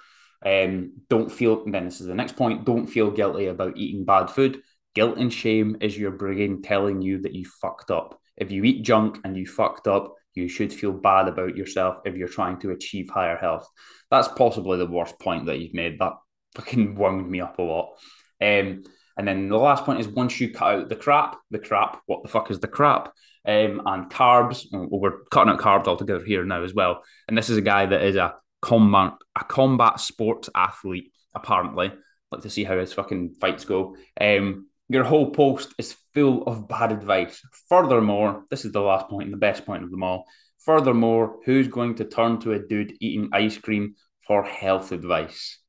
Um, 0.44 1.02
don't 1.08 1.32
feel, 1.32 1.66
then 1.66 1.86
this 1.86 2.02
is 2.02 2.08
the 2.08 2.16
next 2.16 2.36
point. 2.36 2.66
Don't 2.66 2.88
feel 2.88 3.12
guilty 3.12 3.46
about 3.46 3.78
eating 3.78 4.06
bad 4.06 4.30
food. 4.30 4.62
Guilt 4.96 5.18
and 5.18 5.32
shame 5.32 5.78
is 5.82 5.98
your 5.98 6.12
brain 6.12 6.62
telling 6.62 7.02
you 7.02 7.22
that 7.22 7.34
you 7.34 7.46
fucked 7.46 7.92
up. 7.92 8.20
If 8.38 8.52
you 8.52 8.64
eat 8.64 8.84
junk 8.84 9.20
and 9.24 9.38
you 9.38 9.46
fucked 9.46 9.88
up, 9.88 10.14
you 10.34 10.48
should 10.48 10.74
feel 10.74 10.92
bad 10.92 11.28
about 11.28 11.56
yourself 11.56 11.98
if 12.06 12.16
you're 12.16 12.28
trying 12.28 12.60
to 12.62 12.72
achieve 12.72 13.10
higher 13.10 13.38
health. 13.38 13.68
That's 14.10 14.28
possibly 14.30 14.78
the 14.78 14.86
worst 14.86 15.20
point 15.20 15.46
that 15.46 15.60
you've 15.60 15.74
made. 15.74 16.00
That 16.00 16.14
fucking 16.56 16.96
wound 16.96 17.30
me 17.30 17.42
up 17.42 17.60
a 17.60 17.62
lot. 17.62 17.90
Um, 18.42 18.84
and 19.18 19.28
then 19.28 19.48
the 19.48 19.58
last 19.58 19.86
point 19.86 20.00
is 20.00 20.08
once 20.08 20.40
you 20.40 20.52
cut 20.52 20.76
out 20.76 20.90
the 20.90 20.96
crap, 20.96 21.38
the 21.52 21.60
crap, 21.60 22.02
what 22.06 22.24
the 22.24 22.30
fuck 22.30 22.52
is 22.52 22.60
the 22.60 22.68
crap? 22.68 23.14
Um, 23.48 23.82
and 23.86 24.10
carbs, 24.10 24.66
well, 24.72 25.00
we're 25.00 25.24
cutting 25.32 25.54
out 25.54 25.60
carbs 25.60 25.88
altogether 25.88 26.26
here 26.26 26.44
now 26.44 26.64
as 26.64 26.74
well. 26.74 27.04
And 27.28 27.38
this 27.38 27.50
is 27.50 27.58
a 27.58 27.62
guy 27.62 27.86
that 27.86 28.02
is 28.02 28.16
a 28.16 28.36
combat 28.62 29.14
a 29.38 29.44
combat 29.44 30.00
sports 30.00 30.50
athlete, 30.56 31.12
apparently. 31.34 31.94
Like 32.32 32.42
to 32.42 32.50
see 32.50 32.64
how 32.64 32.78
his 32.78 32.92
fucking 32.92 33.36
fights 33.40 33.66
go. 33.66 33.96
Um, 34.20 34.68
your 34.90 35.04
whole 35.04 35.32
post 35.32 35.74
is 35.78 35.96
full 36.14 36.44
of 36.44 36.68
bad 36.68 36.92
advice. 36.92 37.42
Furthermore, 37.70 38.44
this 38.50 38.66
is 38.66 38.72
the 38.72 38.82
last 38.82 39.08
point 39.08 39.26
and 39.26 39.34
the 39.34 39.38
best 39.38 39.66
point 39.66 39.84
of 39.84 39.92
them 39.92 40.04
all. 40.04 40.26
Furthermore, 40.60 41.38
who's 41.46 41.68
going 41.68 41.96
to 41.96 42.06
turn 42.06 42.40
to 42.40 42.54
a 42.54 42.60
dude 42.60 42.96
eating 43.00 43.30
ice 43.34 43.58
cream 43.58 43.96
for 44.28 44.44
health 44.44 44.92
advice? 44.92 45.60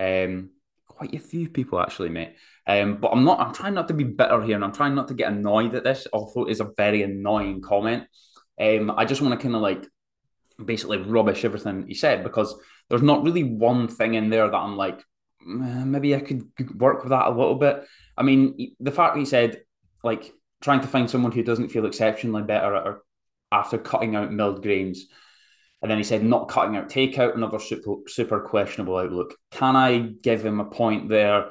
Um, 0.00 0.50
quite 0.86 1.14
a 1.14 1.18
few 1.18 1.48
people 1.48 1.80
actually, 1.80 2.08
mate. 2.08 2.34
Um, 2.66 2.98
but 3.00 3.08
I'm 3.08 3.24
not. 3.24 3.40
I'm 3.40 3.54
trying 3.54 3.74
not 3.74 3.88
to 3.88 3.94
be 3.94 4.04
bitter 4.04 4.42
here, 4.42 4.56
and 4.56 4.64
I'm 4.64 4.72
trying 4.72 4.94
not 4.94 5.08
to 5.08 5.14
get 5.14 5.32
annoyed 5.32 5.74
at 5.74 5.84
this. 5.84 6.06
Although 6.12 6.44
it's 6.44 6.60
a 6.60 6.70
very 6.76 7.02
annoying 7.02 7.62
comment. 7.62 8.04
Um, 8.60 8.90
I 8.90 9.04
just 9.04 9.22
want 9.22 9.38
to 9.38 9.42
kind 9.42 9.54
of 9.54 9.62
like 9.62 9.86
basically 10.62 10.98
rubbish 10.98 11.44
everything 11.44 11.86
he 11.86 11.94
said 11.94 12.24
because 12.24 12.54
there's 12.88 13.02
not 13.02 13.22
really 13.22 13.44
one 13.44 13.86
thing 13.86 14.14
in 14.14 14.30
there 14.30 14.50
that 14.50 14.56
I'm 14.56 14.76
like, 14.76 15.00
maybe 15.48 16.14
I 16.14 16.20
could 16.20 16.44
work 16.78 17.02
with 17.02 17.10
that 17.10 17.26
a 17.26 17.30
little 17.30 17.56
bit. 17.56 17.84
I 18.16 18.22
mean, 18.22 18.74
the 18.80 18.92
fact 18.92 19.14
that 19.14 19.20
he 19.20 19.26
said, 19.26 19.62
like, 20.04 20.32
trying 20.60 20.80
to 20.80 20.88
find 20.88 21.08
someone 21.08 21.32
who 21.32 21.42
doesn't 21.42 21.70
feel 21.70 21.86
exceptionally 21.86 22.42
better 22.42 23.02
after 23.50 23.78
cutting 23.78 24.16
out 24.16 24.32
milled 24.32 24.62
grains. 24.62 25.06
And 25.80 25.90
then 25.90 25.98
he 25.98 26.04
said, 26.04 26.24
not 26.24 26.48
cutting 26.48 26.76
out 26.76 26.88
takeout, 26.88 27.36
another 27.36 27.60
super, 27.60 27.94
super 28.08 28.40
questionable 28.40 28.96
outlook. 28.96 29.34
Can 29.52 29.76
I 29.76 29.98
give 29.98 30.44
him 30.44 30.58
a 30.58 30.64
point 30.64 31.08
there? 31.08 31.50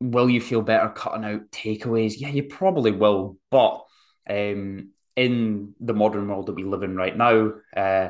Will 0.00 0.30
you 0.30 0.40
feel 0.40 0.62
better 0.62 0.88
cutting 0.88 1.24
out 1.24 1.50
takeaways? 1.50 2.14
Yeah, 2.16 2.28
you 2.28 2.44
probably 2.44 2.92
will. 2.92 3.36
But 3.50 3.84
um, 4.28 4.92
in 5.14 5.74
the 5.78 5.94
modern 5.94 6.28
world 6.28 6.46
that 6.46 6.54
we 6.54 6.64
live 6.64 6.82
in 6.82 6.96
right 6.96 7.16
now, 7.16 7.52
uh, 7.76 8.08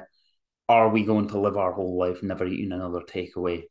are 0.69 0.89
we 0.89 1.05
going 1.05 1.29
to 1.29 1.41
live 1.41 1.57
our 1.57 1.73
whole 1.73 1.99
life 1.99 2.23
never 2.23 2.47
eating 2.47 2.73
another 2.73 3.01
takeaway? 3.01 3.65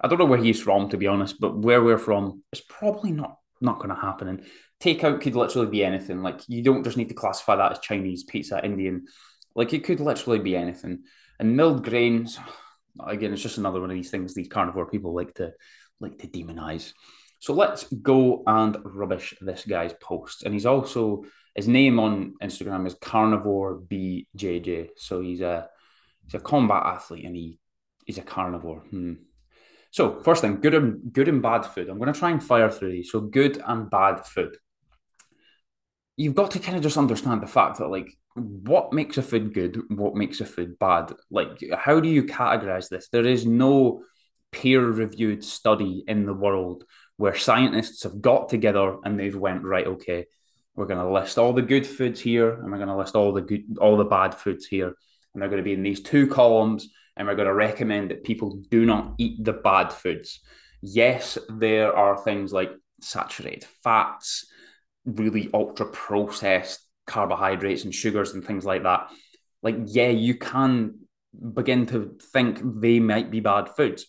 I 0.00 0.08
don't 0.08 0.18
know 0.18 0.24
where 0.24 0.42
he's 0.42 0.60
from, 0.60 0.88
to 0.90 0.96
be 0.96 1.06
honest, 1.06 1.40
but 1.40 1.56
where 1.56 1.82
we're 1.82 1.98
from, 1.98 2.42
it's 2.52 2.62
probably 2.62 3.12
not 3.12 3.36
not 3.60 3.78
going 3.78 3.90
to 3.90 4.00
happen. 4.00 4.28
And 4.28 4.46
takeout 4.82 5.20
could 5.20 5.36
literally 5.36 5.68
be 5.68 5.84
anything. 5.84 6.22
Like 6.22 6.40
you 6.48 6.62
don't 6.62 6.84
just 6.84 6.96
need 6.96 7.10
to 7.10 7.14
classify 7.14 7.56
that 7.56 7.72
as 7.72 7.78
Chinese 7.80 8.24
pizza, 8.24 8.64
Indian. 8.64 9.06
Like 9.54 9.72
it 9.74 9.84
could 9.84 10.00
literally 10.00 10.38
be 10.38 10.56
anything. 10.56 11.04
And 11.38 11.56
milled 11.56 11.84
grains, 11.84 12.38
again, 13.06 13.32
it's 13.32 13.42
just 13.42 13.58
another 13.58 13.80
one 13.80 13.90
of 13.90 13.96
these 13.96 14.10
things 14.10 14.34
these 14.34 14.48
carnivore 14.48 14.86
people 14.86 15.14
like 15.14 15.34
to 15.34 15.52
like 16.00 16.18
to 16.18 16.26
demonize. 16.26 16.92
So 17.40 17.54
let's 17.54 17.84
go 17.84 18.42
and 18.46 18.76
rubbish 18.84 19.34
this 19.40 19.64
guy's 19.64 19.94
post. 20.00 20.42
And 20.42 20.54
he's 20.54 20.66
also 20.66 21.24
his 21.54 21.68
name 21.68 21.98
on 21.98 22.34
Instagram 22.42 22.86
is 22.86 22.94
Carnivore 22.94 23.80
BJJ. 23.80 24.90
So 24.96 25.20
he's 25.20 25.40
a 25.40 25.68
he's 26.24 26.34
a 26.34 26.40
combat 26.40 26.82
athlete 26.84 27.24
and 27.24 27.36
he 27.36 27.58
he's 28.04 28.18
a 28.18 28.22
carnivore. 28.22 28.80
Hmm. 28.80 29.14
So 29.90 30.20
first 30.22 30.42
thing, 30.42 30.60
good 30.60 30.74
and 30.74 31.12
good 31.12 31.28
and 31.28 31.42
bad 31.42 31.62
food. 31.62 31.88
I'm 31.88 31.98
going 31.98 32.12
to 32.12 32.18
try 32.18 32.30
and 32.30 32.42
fire 32.42 32.70
through 32.70 32.92
these. 32.92 33.10
So 33.10 33.20
good 33.20 33.62
and 33.66 33.90
bad 33.90 34.24
food. 34.26 34.56
You've 36.16 36.34
got 36.34 36.50
to 36.52 36.58
kind 36.58 36.76
of 36.76 36.82
just 36.82 36.96
understand 36.96 37.42
the 37.42 37.46
fact 37.46 37.78
that 37.78 37.88
like 37.88 38.12
what 38.34 38.92
makes 38.92 39.18
a 39.18 39.22
food 39.22 39.52
good, 39.52 39.80
what 39.88 40.14
makes 40.14 40.40
a 40.40 40.44
food 40.44 40.78
bad. 40.78 41.12
Like 41.30 41.62
how 41.76 41.98
do 41.98 42.08
you 42.08 42.24
categorize 42.24 42.88
this? 42.88 43.08
There 43.08 43.26
is 43.26 43.46
no 43.46 44.04
peer-reviewed 44.52 45.44
study 45.44 46.04
in 46.06 46.26
the 46.26 46.34
world 46.34 46.84
where 47.16 47.36
scientists 47.36 48.02
have 48.04 48.20
got 48.20 48.48
together 48.48 48.96
and 49.04 49.18
they've 49.18 49.36
went 49.36 49.62
right. 49.62 49.86
Okay, 49.86 50.26
we're 50.74 50.86
going 50.86 51.04
to 51.04 51.12
list 51.12 51.36
all 51.38 51.52
the 51.52 51.62
good 51.62 51.86
foods 51.86 52.20
here, 52.20 52.54
and 52.54 52.70
we're 52.70 52.78
going 52.78 52.88
to 52.88 52.96
list 52.96 53.14
all 53.14 53.32
the 53.32 53.42
good, 53.42 53.78
all 53.80 53.96
the 53.96 54.04
bad 54.04 54.34
foods 54.34 54.66
here, 54.66 54.94
and 55.34 55.40
and 55.40 55.42
they're 55.42 55.48
going 55.48 55.62
to 55.62 55.64
be 55.64 55.72
in 55.72 55.82
these 55.82 56.02
two 56.02 56.26
columns, 56.26 56.90
and 57.16 57.26
we're 57.26 57.34
going 57.34 57.48
to 57.48 57.54
recommend 57.54 58.10
that 58.10 58.24
people 58.24 58.62
do 58.70 58.86
not 58.86 59.14
eat 59.18 59.42
the 59.44 59.52
bad 59.52 59.92
foods. 59.92 60.40
Yes, 60.82 61.38
there 61.48 61.94
are 61.94 62.16
things 62.16 62.52
like 62.52 62.70
saturated 63.00 63.66
fats, 63.82 64.46
really 65.04 65.50
ultra 65.52 65.86
processed 65.86 66.86
carbohydrates 67.06 67.84
and 67.84 67.94
sugars 67.94 68.32
and 68.32 68.44
things 68.44 68.64
like 68.64 68.84
that. 68.84 69.10
Like, 69.62 69.76
yeah, 69.86 70.08
you 70.08 70.36
can 70.36 71.00
begin 71.54 71.86
to 71.86 72.16
think 72.32 72.60
they 72.80 73.00
might 73.00 73.30
be 73.30 73.40
bad 73.40 73.68
foods, 73.76 74.06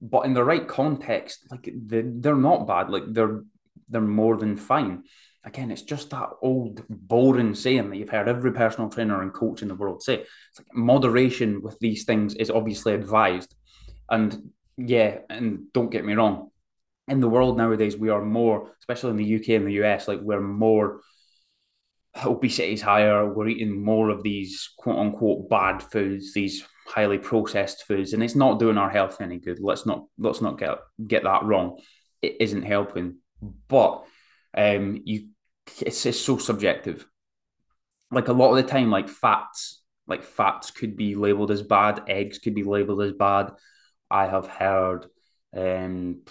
but 0.00 0.24
in 0.24 0.34
the 0.34 0.44
right 0.44 0.66
context, 0.66 1.46
like 1.50 1.68
they, 1.74 2.02
they're 2.04 2.36
not 2.36 2.66
bad. 2.66 2.90
Like 2.90 3.04
they're 3.08 3.42
they're 3.88 4.00
more 4.00 4.36
than 4.36 4.56
fine. 4.56 5.04
Again, 5.44 5.70
it's 5.70 5.82
just 5.82 6.10
that 6.10 6.30
old 6.40 6.82
boring 6.88 7.54
saying 7.54 7.90
that 7.90 7.96
you've 7.96 8.10
heard 8.10 8.28
every 8.28 8.52
personal 8.52 8.88
trainer 8.88 9.22
and 9.22 9.32
coach 9.32 9.62
in 9.62 9.68
the 9.68 9.74
world 9.74 10.02
say. 10.02 10.20
It's 10.20 10.58
like 10.58 10.72
moderation 10.72 11.62
with 11.62 11.78
these 11.80 12.04
things 12.04 12.34
is 12.34 12.50
obviously 12.50 12.94
advised. 12.94 13.54
And 14.08 14.50
yeah, 14.76 15.18
and 15.28 15.72
don't 15.72 15.90
get 15.90 16.04
me 16.04 16.14
wrong, 16.14 16.50
in 17.08 17.20
the 17.20 17.28
world 17.28 17.56
nowadays, 17.56 17.96
we 17.96 18.10
are 18.10 18.24
more, 18.24 18.72
especially 18.80 19.10
in 19.10 19.16
the 19.16 19.36
UK 19.36 19.48
and 19.60 19.66
the 19.66 19.82
US, 19.84 20.06
like 20.06 20.20
we're 20.20 20.40
more 20.40 21.00
obesity 22.24 22.74
is 22.74 22.82
higher. 22.82 23.32
We're 23.32 23.48
eating 23.48 23.82
more 23.82 24.10
of 24.10 24.22
these 24.22 24.70
quote 24.76 24.98
unquote 24.98 25.48
bad 25.48 25.82
foods, 25.82 26.32
these 26.32 26.64
highly 26.86 27.18
processed 27.18 27.84
foods, 27.86 28.12
and 28.12 28.22
it's 28.22 28.34
not 28.34 28.58
doing 28.58 28.78
our 28.78 28.90
health 28.90 29.20
any 29.20 29.38
good. 29.38 29.58
Let's 29.60 29.86
not 29.86 30.04
let's 30.18 30.40
not 30.40 30.58
get 30.58 30.78
get 31.06 31.24
that 31.24 31.44
wrong. 31.44 31.78
It 32.20 32.36
isn't 32.40 32.62
helping, 32.62 33.16
but 33.68 34.04
um, 34.56 35.00
you 35.04 35.28
it's, 35.80 36.06
it's 36.06 36.20
so 36.20 36.38
subjective. 36.38 37.06
Like 38.10 38.28
a 38.28 38.32
lot 38.32 38.50
of 38.50 38.56
the 38.56 38.70
time, 38.70 38.90
like 38.90 39.08
fats, 39.08 39.82
like 40.06 40.22
fats 40.22 40.70
could 40.70 40.96
be 40.96 41.14
labeled 41.14 41.50
as 41.50 41.62
bad. 41.62 42.02
Eggs 42.08 42.38
could 42.38 42.54
be 42.54 42.64
labeled 42.64 43.02
as 43.02 43.12
bad. 43.12 43.52
I 44.10 44.26
have 44.26 44.46
heard 44.46 45.06
um, 45.56 46.22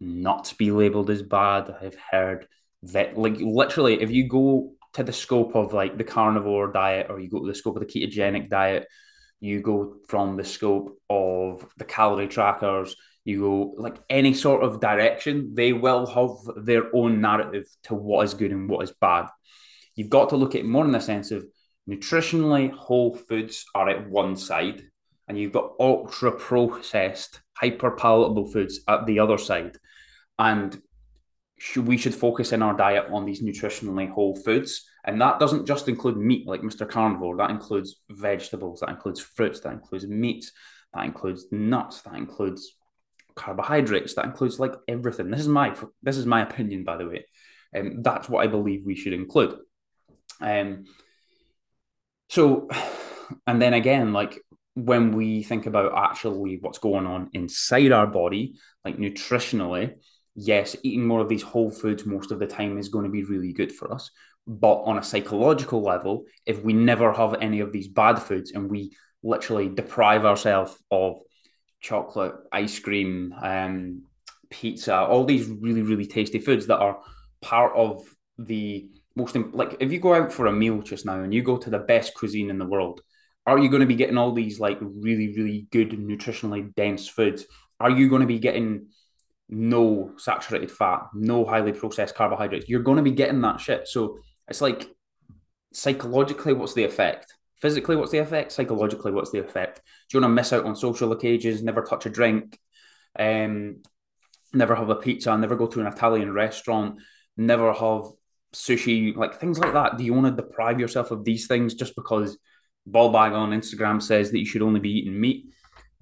nuts 0.00 0.52
be 0.52 0.70
labeled 0.70 1.10
as 1.10 1.22
bad. 1.22 1.74
I've 1.80 1.98
heard 2.10 2.46
that, 2.84 3.18
like 3.18 3.38
literally, 3.38 4.00
if 4.00 4.10
you 4.10 4.28
go 4.28 4.74
to 4.94 5.02
the 5.02 5.12
scope 5.12 5.56
of 5.56 5.72
like 5.72 5.98
the 5.98 6.04
carnivore 6.04 6.70
diet 6.70 7.08
or 7.10 7.18
you 7.18 7.28
go 7.28 7.40
to 7.40 7.46
the 7.46 7.54
scope 7.54 7.76
of 7.76 7.80
the 7.80 7.86
ketogenic 7.86 8.48
diet, 8.48 8.86
you 9.40 9.60
go 9.60 9.96
from 10.06 10.36
the 10.36 10.44
scope 10.44 10.98
of 11.10 11.66
the 11.76 11.84
calorie 11.84 12.28
trackers, 12.28 12.94
you 13.24 13.40
go 13.40 13.74
like 13.78 14.02
any 14.10 14.34
sort 14.34 14.62
of 14.62 14.80
direction, 14.80 15.54
they 15.54 15.72
will 15.72 16.06
have 16.06 16.64
their 16.64 16.94
own 16.94 17.20
narrative 17.20 17.66
to 17.84 17.94
what 17.94 18.24
is 18.24 18.34
good 18.34 18.50
and 18.50 18.68
what 18.68 18.84
is 18.84 18.92
bad. 19.00 19.26
You've 19.94 20.10
got 20.10 20.30
to 20.30 20.36
look 20.36 20.54
at 20.54 20.60
it 20.60 20.66
more 20.66 20.84
in 20.84 20.92
the 20.92 21.00
sense 21.00 21.30
of 21.30 21.46
nutritionally 21.88 22.70
whole 22.70 23.16
foods 23.16 23.64
are 23.74 23.88
at 23.88 24.08
one 24.08 24.36
side, 24.36 24.82
and 25.26 25.38
you've 25.38 25.52
got 25.52 25.72
ultra 25.80 26.32
processed, 26.32 27.40
hyper 27.54 27.92
palatable 27.92 28.50
foods 28.50 28.80
at 28.88 29.06
the 29.06 29.20
other 29.20 29.38
side. 29.38 29.78
And 30.38 30.80
we 31.76 31.96
should 31.96 32.14
focus 32.14 32.52
in 32.52 32.62
our 32.62 32.76
diet 32.76 33.06
on 33.10 33.24
these 33.24 33.42
nutritionally 33.42 34.10
whole 34.10 34.36
foods. 34.36 34.84
And 35.04 35.20
that 35.20 35.38
doesn't 35.38 35.66
just 35.66 35.88
include 35.88 36.16
meat, 36.16 36.46
like 36.46 36.62
Mr. 36.62 36.88
Carnivore. 36.88 37.36
That 37.36 37.50
includes 37.50 38.02
vegetables, 38.10 38.80
that 38.80 38.90
includes 38.90 39.20
fruits, 39.20 39.60
that 39.60 39.72
includes 39.72 40.06
meats, 40.06 40.52
that 40.92 41.04
includes 41.04 41.46
nuts, 41.52 42.02
that 42.02 42.14
includes 42.14 42.76
carbohydrates, 43.36 44.14
that 44.14 44.24
includes 44.24 44.58
like 44.58 44.74
everything. 44.88 45.30
This 45.30 45.40
is 45.40 45.48
my 45.48 45.74
this 46.02 46.16
is 46.16 46.26
my 46.26 46.42
opinion, 46.42 46.84
by 46.84 46.96
the 46.96 47.06
way. 47.06 47.26
And 47.72 47.96
um, 47.96 48.02
that's 48.02 48.28
what 48.28 48.44
I 48.44 48.46
believe 48.46 48.84
we 48.84 48.94
should 48.94 49.12
include. 49.12 49.56
Um, 50.40 50.84
so, 52.28 52.68
and 53.46 53.60
then 53.60 53.74
again, 53.74 54.12
like 54.12 54.40
when 54.74 55.12
we 55.12 55.42
think 55.42 55.66
about 55.66 55.96
actually 55.96 56.58
what's 56.60 56.78
going 56.78 57.06
on 57.06 57.30
inside 57.32 57.92
our 57.92 58.06
body, 58.06 58.54
like 58.84 58.96
nutritionally, 58.96 59.94
yes, 60.34 60.76
eating 60.82 61.06
more 61.06 61.20
of 61.20 61.28
these 61.28 61.42
whole 61.42 61.70
foods 61.70 62.04
most 62.04 62.32
of 62.32 62.38
the 62.38 62.46
time 62.46 62.78
is 62.78 62.88
going 62.88 63.04
to 63.04 63.10
be 63.10 63.24
really 63.24 63.52
good 63.52 63.72
for 63.72 63.92
us. 63.92 64.10
But 64.46 64.82
on 64.82 64.98
a 64.98 65.02
psychological 65.02 65.82
level, 65.82 66.24
if 66.44 66.62
we 66.62 66.72
never 66.72 67.12
have 67.12 67.36
any 67.40 67.60
of 67.60 67.72
these 67.72 67.88
bad 67.88 68.16
foods 68.16 68.52
and 68.52 68.70
we 68.70 68.94
literally 69.22 69.68
deprive 69.68 70.26
ourselves 70.26 70.76
of 70.90 71.18
chocolate, 71.84 72.34
ice 72.50 72.78
cream, 72.78 73.34
um, 73.42 74.02
pizza, 74.50 74.96
all 74.96 75.24
these 75.24 75.46
really, 75.46 75.82
really 75.82 76.06
tasty 76.06 76.38
foods 76.38 76.66
that 76.66 76.78
are 76.78 76.98
part 77.42 77.72
of 77.76 78.02
the 78.38 78.88
most, 79.14 79.36
like 79.52 79.76
if 79.80 79.92
you 79.92 80.00
go 80.00 80.14
out 80.14 80.32
for 80.32 80.46
a 80.46 80.52
meal 80.52 80.80
just 80.80 81.04
now 81.04 81.22
and 81.22 81.34
you 81.34 81.42
go 81.42 81.58
to 81.58 81.70
the 81.70 81.78
best 81.78 82.14
cuisine 82.14 82.50
in 82.50 82.58
the 82.58 82.64
world, 82.64 83.00
are 83.46 83.58
you 83.58 83.68
going 83.68 83.80
to 83.80 83.86
be 83.86 83.94
getting 83.94 84.16
all 84.16 84.32
these 84.32 84.58
like 84.58 84.78
really, 84.80 85.34
really 85.36 85.66
good, 85.70 85.90
nutritionally 85.90 86.74
dense 86.74 87.06
foods? 87.06 87.44
Are 87.78 87.90
you 87.90 88.08
going 88.08 88.22
to 88.22 88.26
be 88.26 88.38
getting 88.38 88.86
no 89.48 90.12
saturated 90.16 90.70
fat, 90.70 91.02
no 91.12 91.44
highly 91.44 91.72
processed 91.72 92.14
carbohydrates. 92.14 92.68
You're 92.68 92.82
going 92.82 92.96
to 92.96 93.02
be 93.02 93.10
getting 93.10 93.40
that 93.42 93.60
shit. 93.60 93.86
So 93.86 94.18
it's 94.48 94.60
like 94.60 94.88
psychologically, 95.72 96.54
what's 96.54 96.74
the 96.74 96.84
effect? 96.84 97.33
Physically, 97.64 97.96
what's 97.96 98.12
the 98.12 98.18
effect? 98.18 98.52
Psychologically, 98.52 99.12
what's 99.12 99.30
the 99.30 99.40
effect? 99.40 99.80
Do 100.08 100.18
you 100.18 100.20
want 100.20 100.30
to 100.30 100.34
miss 100.34 100.52
out 100.52 100.66
on 100.66 100.76
social 100.76 101.12
occasions, 101.12 101.62
never 101.62 101.82
touch 101.82 102.04
a 102.06 102.10
drink, 102.10 102.58
um, 103.18 103.82
never 104.52 104.74
have 104.74 104.90
a 104.90 104.96
pizza, 104.96 105.36
never 105.36 105.56
go 105.56 105.66
to 105.66 105.80
an 105.80 105.86
Italian 105.86 106.32
restaurant, 106.32 107.00
never 107.36 107.72
have 107.72 108.04
sushi, 108.52 109.16
like 109.16 109.40
things 109.40 109.58
like 109.58 109.72
that? 109.72 109.96
Do 109.96 110.04
you 110.04 110.12
want 110.12 110.26
to 110.26 110.42
deprive 110.42 110.78
yourself 110.78 111.10
of 111.10 111.24
these 111.24 111.46
things 111.46 111.74
just 111.74 111.96
because 111.96 112.36
Ballbag 112.88 113.32
on 113.32 113.50
Instagram 113.50 114.02
says 114.02 114.30
that 114.30 114.38
you 114.38 114.46
should 114.46 114.62
only 114.62 114.80
be 114.80 114.98
eating 114.98 115.18
meat? 115.18 115.46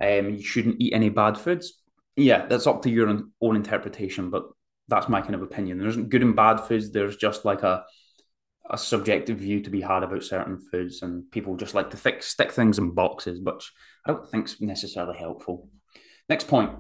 Um, 0.00 0.30
you 0.30 0.42
shouldn't 0.42 0.80
eat 0.80 0.94
any 0.94 1.10
bad 1.10 1.38
foods 1.38 1.82
yeah, 2.16 2.46
that's 2.46 2.66
up 2.66 2.82
to 2.82 2.90
your 2.90 3.08
own 3.40 3.56
interpretation, 3.56 4.30
but 4.30 4.44
that's 4.88 5.08
my 5.08 5.20
kind 5.20 5.34
of 5.34 5.42
opinion. 5.42 5.78
There 5.78 5.88
isn't 5.88 6.10
good 6.10 6.22
and 6.22 6.36
bad 6.36 6.58
foods. 6.58 6.90
There's 6.90 7.16
just 7.16 7.44
like 7.44 7.62
a 7.62 7.84
a 8.68 8.78
subjective 8.78 9.38
view 9.38 9.60
to 9.60 9.70
be 9.70 9.80
had 9.80 10.02
about 10.02 10.24
certain 10.24 10.58
foods, 10.58 11.02
and 11.02 11.30
people 11.30 11.56
just 11.56 11.74
like 11.74 11.90
to 11.90 12.22
stick 12.22 12.52
things 12.52 12.78
in 12.78 12.92
boxes, 12.92 13.40
which 13.40 13.72
I 14.06 14.12
don't 14.12 14.28
think 14.28 14.46
is 14.46 14.60
necessarily 14.60 15.18
helpful. 15.18 15.68
Next 16.28 16.48
point: 16.48 16.70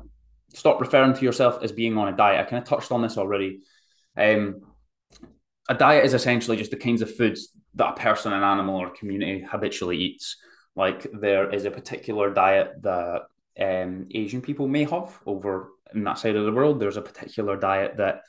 stop 0.54 0.80
referring 0.80 1.14
to 1.14 1.24
yourself 1.24 1.62
as 1.62 1.72
being 1.72 1.96
on 1.98 2.08
a 2.08 2.16
diet. 2.16 2.40
I 2.40 2.48
kind 2.48 2.62
of 2.62 2.68
touched 2.68 2.92
on 2.92 3.02
this 3.02 3.18
already. 3.18 3.60
Um, 4.16 4.60
a 5.68 5.74
diet 5.74 6.04
is 6.04 6.14
essentially 6.14 6.56
just 6.56 6.70
the 6.70 6.76
kinds 6.76 7.02
of 7.02 7.14
foods 7.14 7.48
that 7.74 7.92
a 7.92 8.00
person, 8.00 8.32
an 8.32 8.42
animal, 8.42 8.76
or 8.76 8.90
community 8.90 9.40
habitually 9.40 9.98
eats. 9.98 10.36
Like 10.74 11.06
there 11.12 11.52
is 11.52 11.64
a 11.64 11.70
particular 11.70 12.32
diet 12.32 12.82
that 12.82 13.22
um, 13.60 14.06
Asian 14.10 14.40
people 14.40 14.68
may 14.68 14.84
have 14.84 15.18
over 15.26 15.70
in 15.94 16.04
that 16.04 16.18
side 16.18 16.36
of 16.36 16.44
the 16.44 16.52
world. 16.52 16.80
There's 16.80 16.96
a 16.96 17.02
particular 17.02 17.56
diet 17.56 17.96
that 17.98 18.22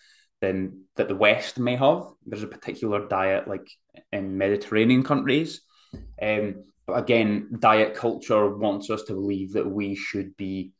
then 0.43 0.85
that 0.95 1.07
the 1.07 1.15
West 1.15 1.57
may 1.57 1.75
have. 1.75 2.03
There's 2.25 2.43
a 2.43 2.47
particular 2.47 3.07
diet 3.07 3.47
like 3.47 3.67
in 4.11 4.37
Mediterranean 4.37 5.03
countries. 5.03 5.61
Um, 6.21 6.65
but 6.85 6.99
again, 6.99 7.55
diet 7.59 7.95
culture 7.95 8.55
wants 8.55 8.89
us 8.89 9.03
to 9.03 9.13
believe 9.13 9.53
that 9.53 9.69
we 9.69 9.95
should 9.95 10.35
be 10.35 10.73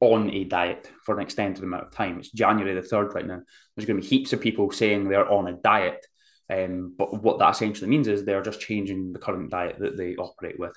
on 0.00 0.30
a 0.30 0.44
diet 0.44 0.90
for 1.04 1.14
an 1.14 1.22
extended 1.22 1.62
amount 1.62 1.84
of 1.84 1.92
time. 1.92 2.18
It's 2.18 2.30
January 2.30 2.74
the 2.74 2.86
3rd 2.86 3.14
right 3.14 3.26
now. 3.26 3.40
There's 3.76 3.86
going 3.86 4.00
to 4.00 4.02
be 4.02 4.08
heaps 4.08 4.32
of 4.32 4.40
people 4.40 4.70
saying 4.70 5.08
they're 5.08 5.30
on 5.30 5.46
a 5.46 5.52
diet. 5.52 6.04
Um, 6.50 6.94
but 6.98 7.22
what 7.22 7.38
that 7.38 7.54
essentially 7.54 7.88
means 7.88 8.08
is 8.08 8.24
they're 8.24 8.42
just 8.42 8.60
changing 8.60 9.12
the 9.12 9.18
current 9.18 9.50
diet 9.50 9.76
that 9.78 9.96
they 9.96 10.16
operate 10.16 10.58
with. 10.58 10.76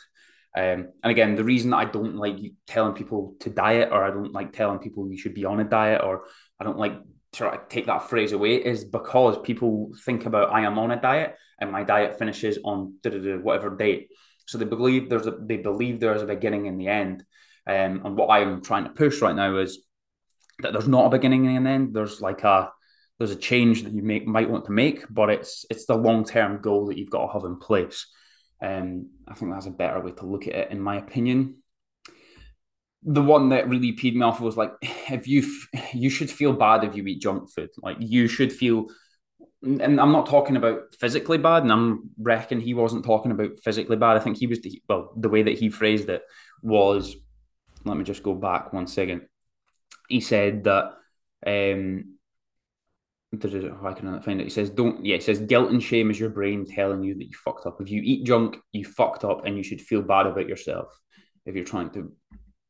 Um, 0.56 0.90
and 1.04 1.12
again, 1.12 1.36
the 1.36 1.44
reason 1.44 1.74
I 1.74 1.86
don't 1.86 2.16
like 2.16 2.40
telling 2.66 2.94
people 2.94 3.36
to 3.42 3.50
diet, 3.50 3.90
or 3.92 4.04
I 4.04 4.10
don't 4.10 4.32
like 4.32 4.54
telling 4.54 4.80
people 4.80 5.10
you 5.10 5.18
should 5.18 5.34
be 5.34 5.46
on 5.46 5.60
a 5.60 5.66
diet, 5.66 6.02
or 6.04 6.24
I 6.60 6.64
don't 6.64 6.80
like 6.80 6.94
to 7.34 7.60
take 7.70 7.86
that 7.88 8.10
phrase 8.10 8.32
away, 8.32 8.56
is 8.56 8.86
because 8.86 9.38
people 9.44 9.92
think 10.06 10.26
about 10.26 10.52
I 10.52 10.62
am 10.62 10.80
on 10.80 10.92
a 10.92 11.02
diet 11.02 11.36
and 11.60 11.72
my 11.72 11.84
diet 11.84 12.18
finishes 12.18 12.60
on 12.64 12.96
whatever 13.04 13.76
date. 13.76 14.10
So 14.46 14.58
they 14.58 14.66
believe 14.66 15.10
there's 15.10 15.28
a 15.28 15.36
they 15.40 15.58
believe 15.58 16.00
there's 16.00 16.22
a 16.22 16.28
beginning 16.28 16.68
and 16.68 16.80
the 16.80 16.88
end. 16.88 17.24
Um, 17.68 18.02
and 18.06 18.16
what 18.16 18.30
I'm 18.30 18.62
trying 18.62 18.86
to 18.86 18.92
push 18.92 19.22
right 19.22 19.36
now 19.36 19.58
is 19.58 19.80
that 20.60 20.72
there's 20.72 20.88
not 20.88 21.08
a 21.08 21.10
beginning 21.10 21.48
and 21.48 21.58
an 21.58 21.68
end. 21.68 21.94
There's 21.94 22.22
like 22.22 22.44
a 22.44 22.72
there's 23.18 23.32
a 23.32 23.36
change 23.36 23.84
that 23.84 23.94
you 23.94 24.04
make 24.04 24.26
might 24.26 24.50
want 24.50 24.66
to 24.66 24.72
make, 24.72 25.04
but 25.10 25.30
it's 25.30 25.66
it's 25.70 25.86
the 25.86 25.96
long 25.96 26.24
term 26.24 26.62
goal 26.62 26.88
that 26.88 26.98
you've 26.98 27.10
got 27.10 27.28
to 27.28 27.34
have 27.34 27.44
in 27.44 27.58
place. 27.58 28.08
Um, 28.62 29.10
I 29.28 29.36
think 29.36 29.52
that's 29.52 29.66
a 29.66 29.72
better 29.72 30.00
way 30.00 30.12
to 30.12 30.26
look 30.26 30.48
at 30.48 30.56
it, 30.56 30.72
in 30.72 30.80
my 30.80 30.98
opinion. 30.98 31.58
The 33.04 33.22
one 33.22 33.50
that 33.50 33.70
really 33.70 33.94
peed 33.94 34.16
me 34.16 34.22
off 34.22 34.42
was 34.42 34.58
like, 34.58 34.74
if 34.82 35.28
you 35.28 35.44
f- 35.74 35.94
you 35.94 36.10
should 36.10 36.30
feel 36.30 36.54
bad 36.54 36.84
if 36.84 36.96
you 36.96 37.06
eat 37.06 37.22
junk 37.22 37.50
food. 37.52 37.70
Like 37.82 37.98
you 38.00 38.28
should 38.28 38.52
feel, 38.52 38.88
and 39.62 40.00
I'm 40.00 40.12
not 40.12 40.28
talking 40.28 40.58
about 40.58 40.96
physically 41.00 41.38
bad, 41.38 41.64
and 41.64 41.72
I'm 41.72 42.10
reckon 42.18 42.60
he 42.60 42.74
wasn't 42.74 43.06
talking 43.06 43.32
about 43.32 43.58
physically 43.64 43.98
bad. 43.98 44.18
I 44.18 44.20
think 44.20 44.38
he 44.38 44.48
was 44.48 44.62
the, 44.62 44.82
well, 44.90 45.14
the 45.16 45.30
way 45.30 45.44
that 45.44 45.58
he 45.58 45.70
phrased 45.70 46.10
it 46.10 46.24
was, 46.62 47.16
let 47.86 47.98
me 47.98 48.04
just 48.04 48.24
go 48.24 48.34
back 48.34 48.74
one 48.74 48.88
second. 48.88 49.28
He 50.10 50.22
said 50.22 50.64
that 50.66 50.94
um, 51.46 52.18
I 53.34 53.94
can 53.94 54.22
find 54.22 54.42
it. 54.42 54.46
He 54.46 54.50
says, 54.50 54.70
"Don't." 54.70 55.06
Yeah, 55.06 55.16
he 55.16 55.22
says, 55.22 55.40
"Guilt 55.40 55.72
and 55.72 55.84
shame 55.84 56.10
is 56.10 56.20
your 56.20 56.30
brain 56.30 56.66
telling 56.66 57.04
you 57.04 57.14
that 57.16 57.26
you 57.26 57.36
fucked 57.44 57.66
up. 57.66 57.82
If 57.82 57.90
you 57.90 58.02
eat 58.04 58.26
junk, 58.26 58.58
you 58.72 58.86
fucked 58.86 59.26
up, 59.26 59.46
and 59.46 59.58
you 59.58 59.64
should 59.64 59.82
feel 59.82 60.02
bad 60.02 60.28
about 60.28 60.48
yourself 60.48 60.98
if 61.46 61.56
you're 61.56 61.66
trying 61.66 61.90
to 61.92 62.12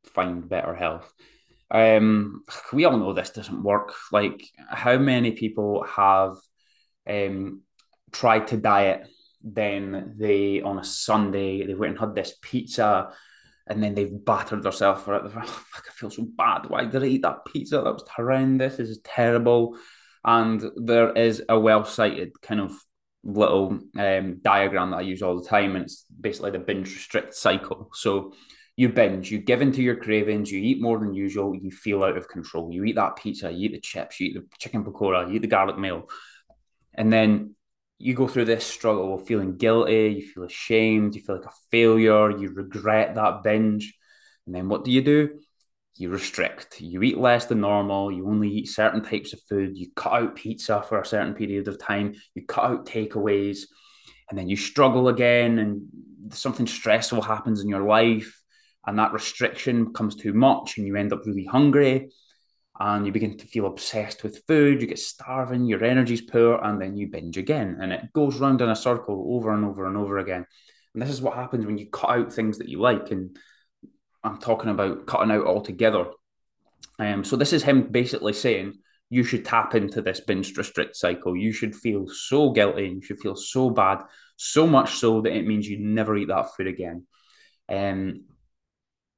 find 0.08 0.48
better 0.48 0.76
health." 0.76 1.12
Um, 1.70 2.44
we 2.72 2.86
all 2.86 2.98
know 2.98 3.14
this 3.14 3.32
doesn't 3.32 3.64
work. 3.64 3.94
Like, 4.12 4.42
how 4.70 4.98
many 4.98 5.32
people 5.32 5.84
have 5.84 6.36
um 7.08 7.62
tried 8.12 8.48
to 8.48 8.58
diet, 8.58 9.08
then 9.44 10.16
they 10.18 10.62
on 10.62 10.80
a 10.80 10.84
Sunday 10.84 11.66
they 11.66 11.74
went 11.74 11.92
and 11.92 12.00
had 12.00 12.16
this 12.16 12.36
pizza 12.42 13.10
and 13.68 13.84
then 13.84 13.94
they've 13.96 14.26
battered 14.26 14.64
themselves 14.64 15.04
for 15.04 15.16
it. 15.16 15.26
Like, 15.26 15.34
oh, 15.36 15.42
fuck, 15.42 15.86
I 15.88 15.92
feel 15.92 16.10
so 16.10 16.26
bad. 16.38 16.70
Why 16.70 16.86
did 16.86 17.04
I 17.04 17.08
eat 17.08 17.22
that 17.24 17.46
pizza? 17.46 17.82
That 17.82 17.94
was 17.94 18.06
horrendous. 18.16 18.78
This 18.78 18.90
is 18.90 19.02
terrible. 19.04 19.78
And 20.24 20.64
there 20.78 21.12
is 21.12 21.44
a 21.50 21.60
well 21.60 21.84
cited 21.84 22.42
kind 22.42 22.62
of 22.62 22.72
little 23.24 23.80
um, 23.98 24.40
diagram 24.42 24.92
that 24.92 24.98
I 24.98 25.02
use 25.02 25.22
all 25.22 25.42
the 25.42 25.48
time, 25.48 25.76
and 25.76 25.86
it's 25.86 26.06
basically 26.20 26.52
the 26.52 26.60
binge 26.60 26.94
restrict 26.94 27.34
cycle. 27.34 27.90
So 27.94 28.34
you 28.78 28.90
binge, 28.90 29.32
you 29.32 29.40
give 29.40 29.62
into 29.62 29.82
your 29.82 29.96
cravings, 29.96 30.52
you 30.52 30.62
eat 30.62 30.80
more 30.80 31.00
than 31.00 31.14
usual, 31.14 31.56
you 31.56 31.72
feel 31.72 32.04
out 32.04 32.16
of 32.16 32.30
control. 32.30 32.72
You 32.72 32.84
eat 32.86 32.96
that 32.96 33.16
pizza, 33.18 33.52
you 33.52 33.66
eat 33.66 33.72
the 33.74 33.82
chips, 33.82 34.20
you 34.20 34.28
eat 34.28 34.36
the 34.36 34.46
chicken 34.60 34.86
pakora, 34.86 35.28
you 35.28 35.36
eat 35.36 35.42
the 35.42 35.48
garlic 35.48 35.80
meal, 35.80 36.08
and 36.94 37.12
then 37.12 37.56
you 37.98 38.14
go 38.14 38.28
through 38.28 38.46
this 38.46 38.66
struggle 38.66 39.16
of 39.16 39.26
feeling 39.26 39.58
guilty, 39.58 40.20
you 40.20 40.28
feel 40.28 40.44
ashamed, 40.44 41.16
you 41.16 41.22
feel 41.22 41.38
like 41.38 41.46
a 41.46 41.54
failure, 41.72 42.30
you 42.30 42.52
regret 42.52 43.16
that 43.16 43.42
binge. 43.42 43.96
And 44.46 44.54
then 44.54 44.70
what 44.70 44.86
do 44.86 44.92
you 44.92 45.02
do? 45.02 45.40
You 45.96 46.10
restrict. 46.10 46.80
You 46.80 47.02
eat 47.02 47.18
less 47.18 47.46
than 47.46 47.62
normal. 47.62 48.12
You 48.12 48.28
only 48.28 48.50
eat 48.50 48.70
certain 48.70 49.04
types 49.04 49.34
of 49.34 49.42
food. 49.50 49.76
You 49.76 49.88
cut 49.96 50.14
out 50.14 50.36
pizza 50.36 50.84
for 50.88 51.02
a 51.02 51.06
certain 51.06 51.34
period 51.34 51.68
of 51.68 51.80
time. 51.80 52.14
You 52.36 52.46
cut 52.46 52.66
out 52.66 52.86
takeaways. 52.86 53.62
And 54.30 54.38
then 54.38 54.48
you 54.48 54.58
struggle 54.58 55.08
again, 55.08 55.58
and 55.58 55.88
something 56.34 56.68
stressful 56.68 57.24
happens 57.24 57.62
in 57.62 57.68
your 57.68 57.88
life. 57.88 58.40
And 58.88 58.98
that 58.98 59.14
restriction 59.14 59.86
becomes 59.86 60.16
too 60.16 60.34
much, 60.34 60.78
and 60.78 60.88
you 60.88 60.96
end 60.96 61.14
up 61.14 61.26
really 61.26 61.46
hungry 61.46 62.10
and 62.80 63.06
you 63.06 63.12
begin 63.12 63.38
to 63.38 63.48
feel 63.48 63.66
obsessed 63.66 64.24
with 64.24 64.44
food, 64.48 64.82
you 64.82 64.88
get 64.88 65.00
starving, 65.00 65.66
your 65.66 65.84
energy's 65.84 66.22
poor, 66.22 66.60
and 66.64 66.80
then 66.80 66.96
you 66.96 67.08
binge 67.08 67.38
again. 67.38 67.78
And 67.82 67.92
it 67.92 68.14
goes 68.14 68.38
round 68.38 68.62
in 68.62 68.70
a 68.70 68.76
circle 68.76 69.26
over 69.30 69.52
and 69.52 69.66
over 69.66 69.88
and 69.88 69.98
over 69.98 70.20
again. 70.20 70.46
And 70.94 71.02
this 71.02 71.10
is 71.10 71.22
what 71.22 71.36
happens 71.36 71.66
when 71.66 71.78
you 71.78 71.90
cut 71.90 72.12
out 72.12 72.34
things 72.34 72.60
that 72.60 72.70
you 72.70 72.80
like. 72.80 73.10
And 73.10 73.36
I'm 74.24 74.38
talking 74.38 74.70
about 74.70 75.08
cutting 75.08 75.32
out 75.32 75.46
altogether. 75.46 76.06
Um, 77.00 77.24
so 77.24 77.36
this 77.36 77.54
is 77.54 77.64
him 77.64 77.90
basically 77.90 78.34
saying 78.34 78.74
you 79.10 79.24
should 79.24 79.46
tap 79.46 79.74
into 79.74 80.02
this 80.02 80.20
binge 80.20 80.56
restrict 80.56 80.96
cycle. 80.96 81.36
You 81.36 81.52
should 81.52 81.76
feel 81.76 82.08
so 82.08 82.52
guilty, 82.52 82.90
you 82.90 83.02
should 83.02 83.20
feel 83.20 83.36
so 83.36 83.72
bad, 83.72 84.04
so 84.36 84.68
much 84.68 84.96
so 84.96 85.22
that 85.22 85.34
it 85.34 85.48
means 85.48 85.68
you 85.68 85.80
never 85.80 86.16
eat 86.16 86.28
that 86.28 86.56
food 86.56 86.68
again. 86.68 87.08
Um, 87.70 88.26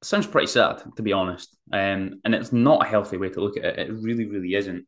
sounds 0.02 0.26
pretty 0.26 0.46
sad, 0.46 0.82
to 0.96 1.02
be 1.02 1.12
honest. 1.12 1.56
Um, 1.72 2.20
and 2.24 2.34
it's 2.34 2.52
not 2.52 2.84
a 2.84 2.88
healthy 2.88 3.16
way 3.16 3.28
to 3.30 3.40
look 3.40 3.56
at 3.56 3.64
it. 3.64 3.78
It 3.78 3.92
really, 3.92 4.26
really 4.26 4.54
isn't. 4.54 4.86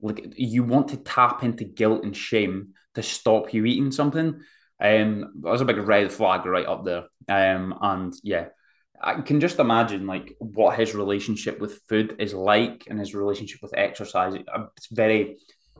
Like 0.00 0.34
you 0.36 0.62
want 0.62 0.88
to 0.88 0.96
tap 0.98 1.42
into 1.42 1.64
guilt 1.64 2.04
and 2.04 2.16
shame 2.16 2.74
to 2.94 3.02
stop 3.02 3.52
you 3.52 3.64
eating 3.64 3.92
something. 3.92 4.40
Um, 4.78 5.32
that 5.40 5.50
was 5.50 5.60
a 5.60 5.66
big 5.66 5.78
red 5.78 6.12
flag 6.12 6.44
right 6.46 6.66
up 6.66 6.84
there. 6.84 7.04
Um, 7.28 7.78
and 7.80 8.12
yeah, 8.22 8.46
I 9.00 9.20
can 9.20 9.40
just 9.40 9.58
imagine 9.58 10.06
like 10.06 10.34
what 10.38 10.78
his 10.78 10.94
relationship 10.94 11.60
with 11.60 11.80
food 11.88 12.16
is 12.18 12.34
like 12.34 12.84
and 12.88 12.98
his 12.98 13.14
relationship 13.14 13.60
with 13.62 13.76
exercise. 13.76 14.34
It's 14.76 14.88
very 14.90 15.38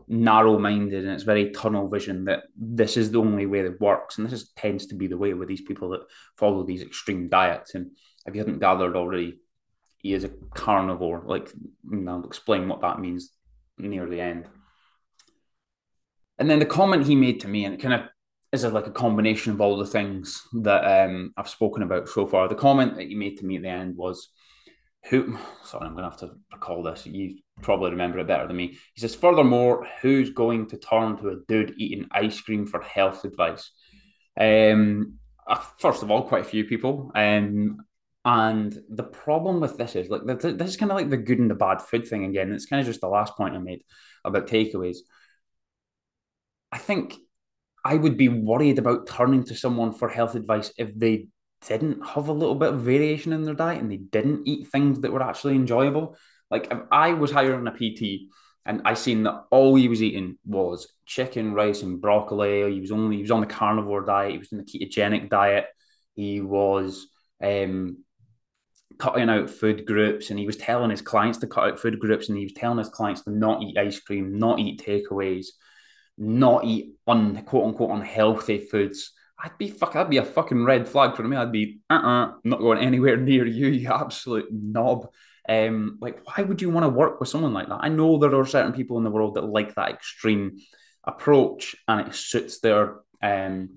narrow 0.08 0.58
minded 0.58 1.04
and 1.04 1.12
it's 1.12 1.24
very 1.24 1.50
tunnel 1.50 1.88
vision 1.88 2.26
that 2.26 2.44
this 2.56 2.96
is 2.96 3.10
the 3.10 3.20
only 3.20 3.46
way 3.46 3.62
that 3.62 3.80
works. 3.80 4.18
And 4.18 4.26
this 4.26 4.34
is, 4.34 4.50
tends 4.56 4.86
to 4.86 4.94
be 4.94 5.06
the 5.06 5.18
way 5.18 5.34
with 5.34 5.48
these 5.48 5.62
people 5.62 5.90
that 5.90 6.02
follow 6.36 6.64
these 6.64 6.82
extreme 6.82 7.28
diets. 7.28 7.74
And 7.74 7.90
if 8.26 8.34
you 8.34 8.40
hadn't 8.40 8.58
gathered 8.58 8.96
already, 8.96 9.38
he 9.98 10.12
is 10.12 10.24
a 10.24 10.30
carnivore. 10.54 11.22
Like, 11.24 11.52
I'll 12.08 12.24
explain 12.24 12.68
what 12.68 12.80
that 12.82 13.00
means 13.00 13.30
near 13.78 14.06
the 14.06 14.20
end. 14.20 14.46
And 16.38 16.50
then 16.50 16.58
the 16.58 16.66
comment 16.66 17.06
he 17.06 17.14
made 17.14 17.40
to 17.40 17.48
me, 17.48 17.64
and 17.64 17.74
it 17.74 17.80
kind 17.80 17.94
of 17.94 18.02
is 18.52 18.64
a, 18.64 18.70
like 18.70 18.86
a 18.86 18.92
combination 18.92 19.52
of 19.52 19.60
all 19.60 19.76
the 19.76 19.86
things 19.86 20.42
that 20.62 20.84
um, 20.84 21.32
I've 21.36 21.48
spoken 21.48 21.82
about 21.82 22.08
so 22.08 22.26
far. 22.26 22.48
The 22.48 22.54
comment 22.54 22.96
that 22.96 23.08
he 23.08 23.14
made 23.14 23.38
to 23.38 23.46
me 23.46 23.56
at 23.56 23.62
the 23.62 23.68
end 23.68 23.96
was, 23.96 24.28
"Who?" 25.08 25.38
Sorry, 25.64 25.86
I'm 25.86 25.94
going 25.94 26.04
to 26.04 26.10
have 26.10 26.20
to 26.20 26.32
recall 26.52 26.82
this. 26.82 27.06
You 27.06 27.38
probably 27.62 27.90
remember 27.90 28.18
it 28.18 28.26
better 28.26 28.46
than 28.46 28.56
me. 28.56 28.76
He 28.94 29.00
says, 29.00 29.14
"Furthermore, 29.14 29.86
who's 30.02 30.30
going 30.30 30.68
to 30.68 30.76
turn 30.76 31.16
to 31.16 31.30
a 31.30 31.36
dude 31.48 31.74
eating 31.78 32.06
ice 32.10 32.40
cream 32.40 32.66
for 32.66 32.80
health 32.82 33.24
advice?" 33.24 33.70
Um, 34.38 35.14
uh, 35.46 35.62
first 35.78 36.02
of 36.02 36.10
all, 36.10 36.28
quite 36.28 36.42
a 36.42 36.48
few 36.48 36.64
people. 36.64 37.12
Um, 37.14 37.78
and 38.26 38.76
the 38.88 39.04
problem 39.04 39.60
with 39.60 39.78
this 39.78 39.94
is 39.94 40.08
like 40.10 40.22
this 40.26 40.70
is 40.70 40.76
kind 40.76 40.90
of 40.90 40.96
like 40.96 41.10
the 41.10 41.16
good 41.16 41.38
and 41.38 41.48
the 41.48 41.54
bad 41.54 41.80
food 41.80 42.08
thing 42.08 42.24
again. 42.24 42.52
It's 42.52 42.66
kind 42.66 42.80
of 42.80 42.86
just 42.86 43.00
the 43.00 43.06
last 43.06 43.36
point 43.36 43.54
I 43.54 43.58
made 43.58 43.82
about 44.24 44.48
takeaways. 44.48 44.98
I 46.72 46.78
think 46.78 47.14
I 47.84 47.94
would 47.94 48.16
be 48.16 48.28
worried 48.28 48.80
about 48.80 49.06
turning 49.06 49.44
to 49.44 49.54
someone 49.54 49.92
for 49.92 50.08
health 50.08 50.34
advice 50.34 50.72
if 50.76 50.92
they 50.98 51.28
didn't 51.68 52.04
have 52.04 52.26
a 52.26 52.32
little 52.32 52.56
bit 52.56 52.74
of 52.74 52.80
variation 52.80 53.32
in 53.32 53.44
their 53.44 53.54
diet 53.54 53.80
and 53.80 53.92
they 53.92 53.98
didn't 53.98 54.48
eat 54.48 54.66
things 54.66 55.00
that 55.00 55.12
were 55.12 55.22
actually 55.22 55.54
enjoyable. 55.54 56.16
Like 56.50 56.66
if 56.72 56.78
I 56.90 57.12
was 57.12 57.30
hiring 57.30 57.68
a 57.68 57.70
PT 57.70 58.28
and 58.64 58.82
I 58.84 58.94
seen 58.94 59.22
that 59.22 59.44
all 59.52 59.76
he 59.76 59.86
was 59.86 60.02
eating 60.02 60.36
was 60.44 60.92
chicken, 61.06 61.54
rice, 61.54 61.82
and 61.82 62.00
broccoli. 62.00 62.72
He 62.74 62.80
was 62.80 62.90
only 62.90 63.16
he 63.16 63.22
was 63.22 63.30
on 63.30 63.40
the 63.40 63.46
carnivore 63.46 64.04
diet. 64.04 64.32
He 64.32 64.38
was 64.38 64.50
in 64.50 64.58
the 64.58 64.64
ketogenic 64.64 65.30
diet. 65.30 65.66
He 66.16 66.40
was 66.40 67.06
um, 67.40 67.98
cutting 68.98 69.28
out 69.28 69.50
food 69.50 69.86
groups 69.86 70.30
and 70.30 70.38
he 70.38 70.46
was 70.46 70.56
telling 70.56 70.90
his 70.90 71.02
clients 71.02 71.38
to 71.38 71.46
cut 71.46 71.64
out 71.64 71.78
food 71.78 71.98
groups 71.98 72.28
and 72.28 72.38
he 72.38 72.44
was 72.44 72.52
telling 72.52 72.78
his 72.78 72.88
clients 72.88 73.22
to 73.22 73.30
not 73.30 73.62
eat 73.62 73.76
ice 73.76 74.00
cream, 74.00 74.38
not 74.38 74.58
eat 74.58 74.82
takeaways, 74.82 75.48
not 76.16 76.64
eat 76.64 76.94
un 77.06 77.42
quote 77.44 77.66
unquote 77.66 77.90
unhealthy 77.90 78.58
foods. 78.58 79.12
I'd 79.38 79.58
be 79.58 79.68
fuck 79.68 79.92
that'd 79.92 80.10
be 80.10 80.16
a 80.16 80.24
fucking 80.24 80.64
red 80.64 80.88
flag 80.88 81.14
for 81.14 81.22
me. 81.22 81.36
I'd 81.36 81.52
be 81.52 81.80
uh-uh, 81.90 82.32
not 82.44 82.60
going 82.60 82.78
anywhere 82.78 83.16
near 83.18 83.46
you, 83.46 83.68
you 83.68 83.92
absolute 83.92 84.50
knob. 84.50 85.08
Um, 85.48 85.98
like 86.00 86.20
why 86.24 86.42
would 86.42 86.62
you 86.62 86.70
want 86.70 86.84
to 86.84 86.90
work 86.90 87.20
with 87.20 87.28
someone 87.28 87.52
like 87.52 87.68
that? 87.68 87.80
I 87.82 87.88
know 87.88 88.18
there 88.18 88.34
are 88.34 88.46
certain 88.46 88.72
people 88.72 88.98
in 88.98 89.04
the 89.04 89.10
world 89.10 89.34
that 89.34 89.44
like 89.44 89.74
that 89.74 89.90
extreme 89.90 90.58
approach 91.04 91.76
and 91.86 92.08
it 92.08 92.14
suits 92.14 92.58
their 92.60 92.96
um 93.22 93.76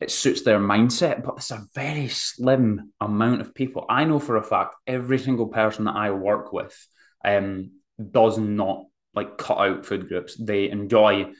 it 0.00 0.10
suits 0.10 0.42
their 0.42 0.60
mindset, 0.60 1.24
but 1.24 1.36
it's 1.38 1.50
a 1.50 1.66
very 1.74 2.08
slim 2.08 2.92
amount 3.00 3.40
of 3.40 3.54
people. 3.54 3.84
I 3.88 4.04
know 4.04 4.20
for 4.20 4.36
a 4.36 4.42
fact 4.42 4.76
every 4.86 5.18
single 5.18 5.48
person 5.48 5.84
that 5.86 5.96
I 5.96 6.10
work 6.10 6.52
with 6.52 6.76
um, 7.24 7.72
does 8.10 8.38
not 8.38 8.84
like 9.14 9.38
cut 9.38 9.58
out 9.58 9.86
food 9.86 10.08
groups. 10.08 10.36
They 10.36 10.70
enjoy 10.70 11.32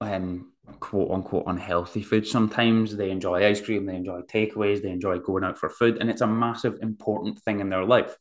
um, 0.00 0.52
quote 0.80 1.10
unquote 1.12 1.44
unhealthy 1.46 2.02
food 2.02 2.26
sometimes. 2.26 2.96
They 2.96 3.10
enjoy 3.10 3.46
ice 3.46 3.60
cream, 3.60 3.86
they 3.86 3.94
enjoy 3.94 4.22
takeaways, 4.22 4.82
they 4.82 4.90
enjoy 4.90 5.18
going 5.20 5.44
out 5.44 5.58
for 5.58 5.68
food, 5.68 5.98
and 5.98 6.10
it's 6.10 6.20
a 6.20 6.26
massive 6.26 6.78
important 6.82 7.40
thing 7.42 7.60
in 7.60 7.68
their 7.68 7.84
life 7.84 8.16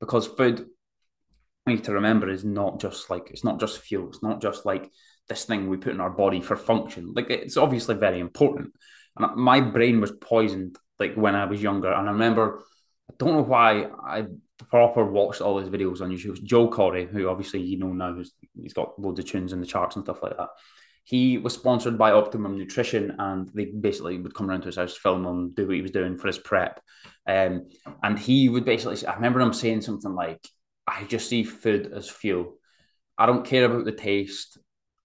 because 0.00 0.26
food. 0.26 0.66
We 1.66 1.74
need 1.74 1.84
to 1.84 1.92
remember 1.92 2.30
is 2.30 2.46
not 2.46 2.80
just 2.80 3.10
like 3.10 3.30
it's 3.30 3.44
not 3.44 3.60
just 3.60 3.80
fuel. 3.80 4.08
It's 4.08 4.22
not 4.22 4.40
just 4.40 4.64
like 4.64 4.90
this 5.28 5.44
thing 5.44 5.68
we 5.68 5.76
put 5.76 5.92
in 5.92 6.00
our 6.00 6.10
body 6.10 6.40
for 6.40 6.56
function. 6.56 7.12
Like 7.14 7.30
it's 7.30 7.56
obviously 7.56 7.94
very 7.94 8.20
important. 8.20 8.72
And 9.16 9.36
my 9.36 9.60
brain 9.60 10.00
was 10.00 10.12
poisoned 10.12 10.78
like 10.98 11.14
when 11.14 11.34
I 11.34 11.44
was 11.44 11.62
younger. 11.62 11.92
And 11.92 12.08
I 12.08 12.12
remember, 12.12 12.62
I 13.10 13.14
don't 13.18 13.34
know 13.34 13.42
why 13.42 13.84
I 14.04 14.26
proper 14.68 15.04
watched 15.04 15.40
all 15.40 15.58
his 15.58 15.68
videos 15.68 16.00
on 16.00 16.10
YouTube. 16.10 16.42
Joel 16.42 16.70
Corry, 16.70 17.08
who 17.08 17.28
obviously 17.28 17.60
you 17.60 17.78
know 17.78 17.92
now, 17.92 18.20
he's 18.60 18.72
got 18.72 18.98
loads 18.98 19.18
of 19.18 19.26
tunes 19.26 19.52
in 19.52 19.60
the 19.60 19.66
charts 19.66 19.96
and 19.96 20.04
stuff 20.04 20.22
like 20.22 20.36
that. 20.36 20.48
He 21.04 21.38
was 21.38 21.54
sponsored 21.54 21.96
by 21.96 22.10
Optimum 22.10 22.58
Nutrition, 22.58 23.16
and 23.18 23.48
they 23.54 23.64
basically 23.64 24.18
would 24.18 24.34
come 24.34 24.50
around 24.50 24.60
to 24.62 24.66
his 24.66 24.76
house, 24.76 24.94
film 24.94 25.24
him, 25.24 25.52
do 25.54 25.66
what 25.66 25.76
he 25.76 25.80
was 25.80 25.90
doing 25.90 26.18
for 26.18 26.26
his 26.26 26.38
prep. 26.38 26.82
Um, 27.26 27.70
and 28.02 28.18
he 28.18 28.50
would 28.50 28.66
basically, 28.66 29.06
I 29.06 29.14
remember 29.14 29.40
him 29.40 29.54
saying 29.54 29.80
something 29.80 30.14
like, 30.14 30.46
I 30.86 31.04
just 31.04 31.28
see 31.28 31.44
food 31.44 31.90
as 31.94 32.10
fuel. 32.10 32.56
I 33.16 33.24
don't 33.24 33.46
care 33.46 33.64
about 33.64 33.86
the 33.86 33.92
taste. 33.92 34.58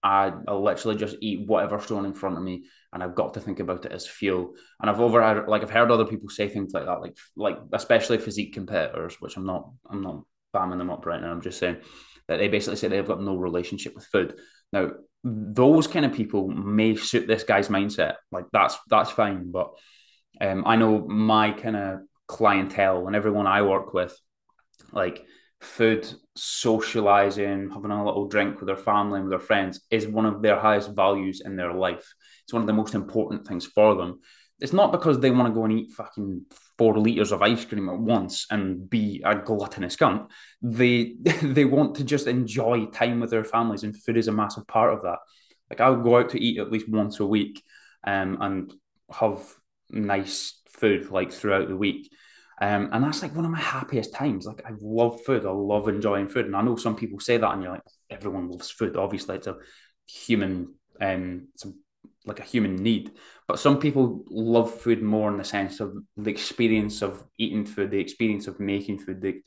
I, 0.04 0.32
will 0.46 0.62
literally 0.62 0.98
just 0.98 1.16
eat 1.20 1.48
whatever's 1.48 1.86
thrown 1.86 2.04
in 2.04 2.12
front 2.12 2.36
of 2.36 2.42
me, 2.42 2.64
and 2.92 3.02
I've 3.02 3.14
got 3.14 3.34
to 3.34 3.40
think 3.40 3.58
about 3.58 3.86
it 3.86 3.92
as 3.92 4.06
fuel. 4.06 4.52
And 4.80 4.90
I've 4.90 5.00
over 5.00 5.46
like 5.48 5.62
I've 5.62 5.70
heard 5.70 5.90
other 5.90 6.04
people 6.04 6.28
say 6.28 6.46
things 6.46 6.74
like 6.74 6.84
that, 6.84 7.00
like 7.00 7.16
like 7.36 7.58
especially 7.72 8.18
physique 8.18 8.52
competitors, 8.52 9.16
which 9.20 9.38
I'm 9.38 9.46
not 9.46 9.70
I'm 9.88 10.02
not 10.02 10.24
bamming 10.54 10.76
them 10.76 10.90
up 10.90 11.06
right 11.06 11.20
now. 11.20 11.30
I'm 11.30 11.40
just 11.40 11.58
saying 11.58 11.78
that 12.28 12.36
they 12.36 12.48
basically 12.48 12.76
say 12.76 12.88
they've 12.88 13.06
got 13.06 13.22
no 13.22 13.36
relationship 13.36 13.94
with 13.94 14.04
food. 14.04 14.38
Now, 14.72 14.90
those 15.24 15.86
kind 15.86 16.04
of 16.04 16.12
people 16.12 16.48
may 16.48 16.96
suit 16.96 17.26
this 17.26 17.44
guy's 17.44 17.68
mindset. 17.68 18.16
Like 18.30 18.44
that's 18.52 18.76
that's 18.90 19.10
fine, 19.10 19.50
but 19.50 19.72
um, 20.38 20.64
I 20.66 20.76
know 20.76 20.98
my 21.08 21.52
kind 21.52 21.76
of 21.76 22.00
clientele 22.28 23.06
and 23.06 23.16
everyone 23.16 23.46
I 23.46 23.62
work 23.62 23.94
with, 23.94 24.14
like 24.92 25.24
food, 25.64 26.06
socializing, 26.36 27.70
having 27.70 27.90
a 27.90 28.04
little 28.04 28.28
drink 28.28 28.60
with 28.60 28.66
their 28.66 28.76
family 28.76 29.20
and 29.20 29.28
with 29.28 29.38
their 29.38 29.46
friends 29.46 29.80
is 29.90 30.06
one 30.06 30.26
of 30.26 30.42
their 30.42 30.58
highest 30.58 30.94
values 30.94 31.42
in 31.44 31.56
their 31.56 31.72
life. 31.72 32.14
It's 32.44 32.52
one 32.52 32.62
of 32.62 32.66
the 32.66 32.72
most 32.72 32.94
important 32.94 33.46
things 33.46 33.66
for 33.66 33.94
them. 33.94 34.20
It's 34.60 34.72
not 34.72 34.92
because 34.92 35.18
they 35.18 35.30
want 35.30 35.48
to 35.48 35.54
go 35.54 35.64
and 35.64 35.72
eat 35.72 35.92
fucking 35.92 36.46
four 36.78 36.98
liters 36.98 37.32
of 37.32 37.42
ice 37.42 37.64
cream 37.64 37.88
at 37.88 37.98
once 37.98 38.46
and 38.50 38.88
be 38.88 39.20
a 39.24 39.34
gluttonous 39.34 39.96
cunt. 39.96 40.28
They 40.62 41.16
they 41.42 41.64
want 41.64 41.96
to 41.96 42.04
just 42.04 42.26
enjoy 42.26 42.86
time 42.86 43.20
with 43.20 43.30
their 43.30 43.44
families, 43.44 43.82
and 43.82 44.00
food 44.00 44.16
is 44.16 44.28
a 44.28 44.32
massive 44.32 44.66
part 44.68 44.94
of 44.94 45.02
that. 45.02 45.18
Like 45.70 45.80
I'll 45.80 46.02
go 46.02 46.18
out 46.18 46.30
to 46.30 46.40
eat 46.40 46.60
at 46.60 46.70
least 46.70 46.88
once 46.88 47.18
a 47.18 47.26
week, 47.26 47.62
um, 48.06 48.38
and 48.40 48.72
have 49.10 49.42
nice 49.90 50.60
food 50.68 51.10
like 51.10 51.32
throughout 51.32 51.68
the 51.68 51.76
week. 51.76 52.10
Um, 52.60 52.90
and 52.92 53.02
that's 53.02 53.22
like 53.22 53.34
one 53.34 53.44
of 53.44 53.50
my 53.50 53.58
happiest 53.58 54.14
times. 54.14 54.46
Like 54.46 54.62
I 54.64 54.70
love 54.80 55.22
food. 55.24 55.44
I 55.44 55.50
love 55.50 55.88
enjoying 55.88 56.28
food. 56.28 56.46
And 56.46 56.56
I 56.56 56.62
know 56.62 56.76
some 56.76 56.96
people 56.96 57.20
say 57.20 57.36
that 57.36 57.52
and 57.52 57.62
you're 57.62 57.72
like, 57.72 57.82
everyone 58.10 58.48
loves 58.48 58.70
food. 58.70 58.96
Obviously, 58.96 59.36
it's 59.36 59.46
a 59.46 59.56
human 60.06 60.74
um 61.00 61.48
it's 61.54 61.64
a, 61.64 61.72
like 62.26 62.40
a 62.40 62.44
human 62.44 62.76
need. 62.76 63.12
But 63.48 63.58
some 63.58 63.78
people 63.78 64.24
love 64.30 64.72
food 64.80 65.02
more 65.02 65.30
in 65.30 65.38
the 65.38 65.44
sense 65.44 65.80
of 65.80 65.94
the 66.16 66.30
experience 66.30 67.02
of 67.02 67.24
eating 67.38 67.66
food, 67.66 67.90
the 67.90 68.00
experience 68.00 68.46
of 68.46 68.60
making 68.60 68.98
food, 68.98 69.20
the 69.20 69.42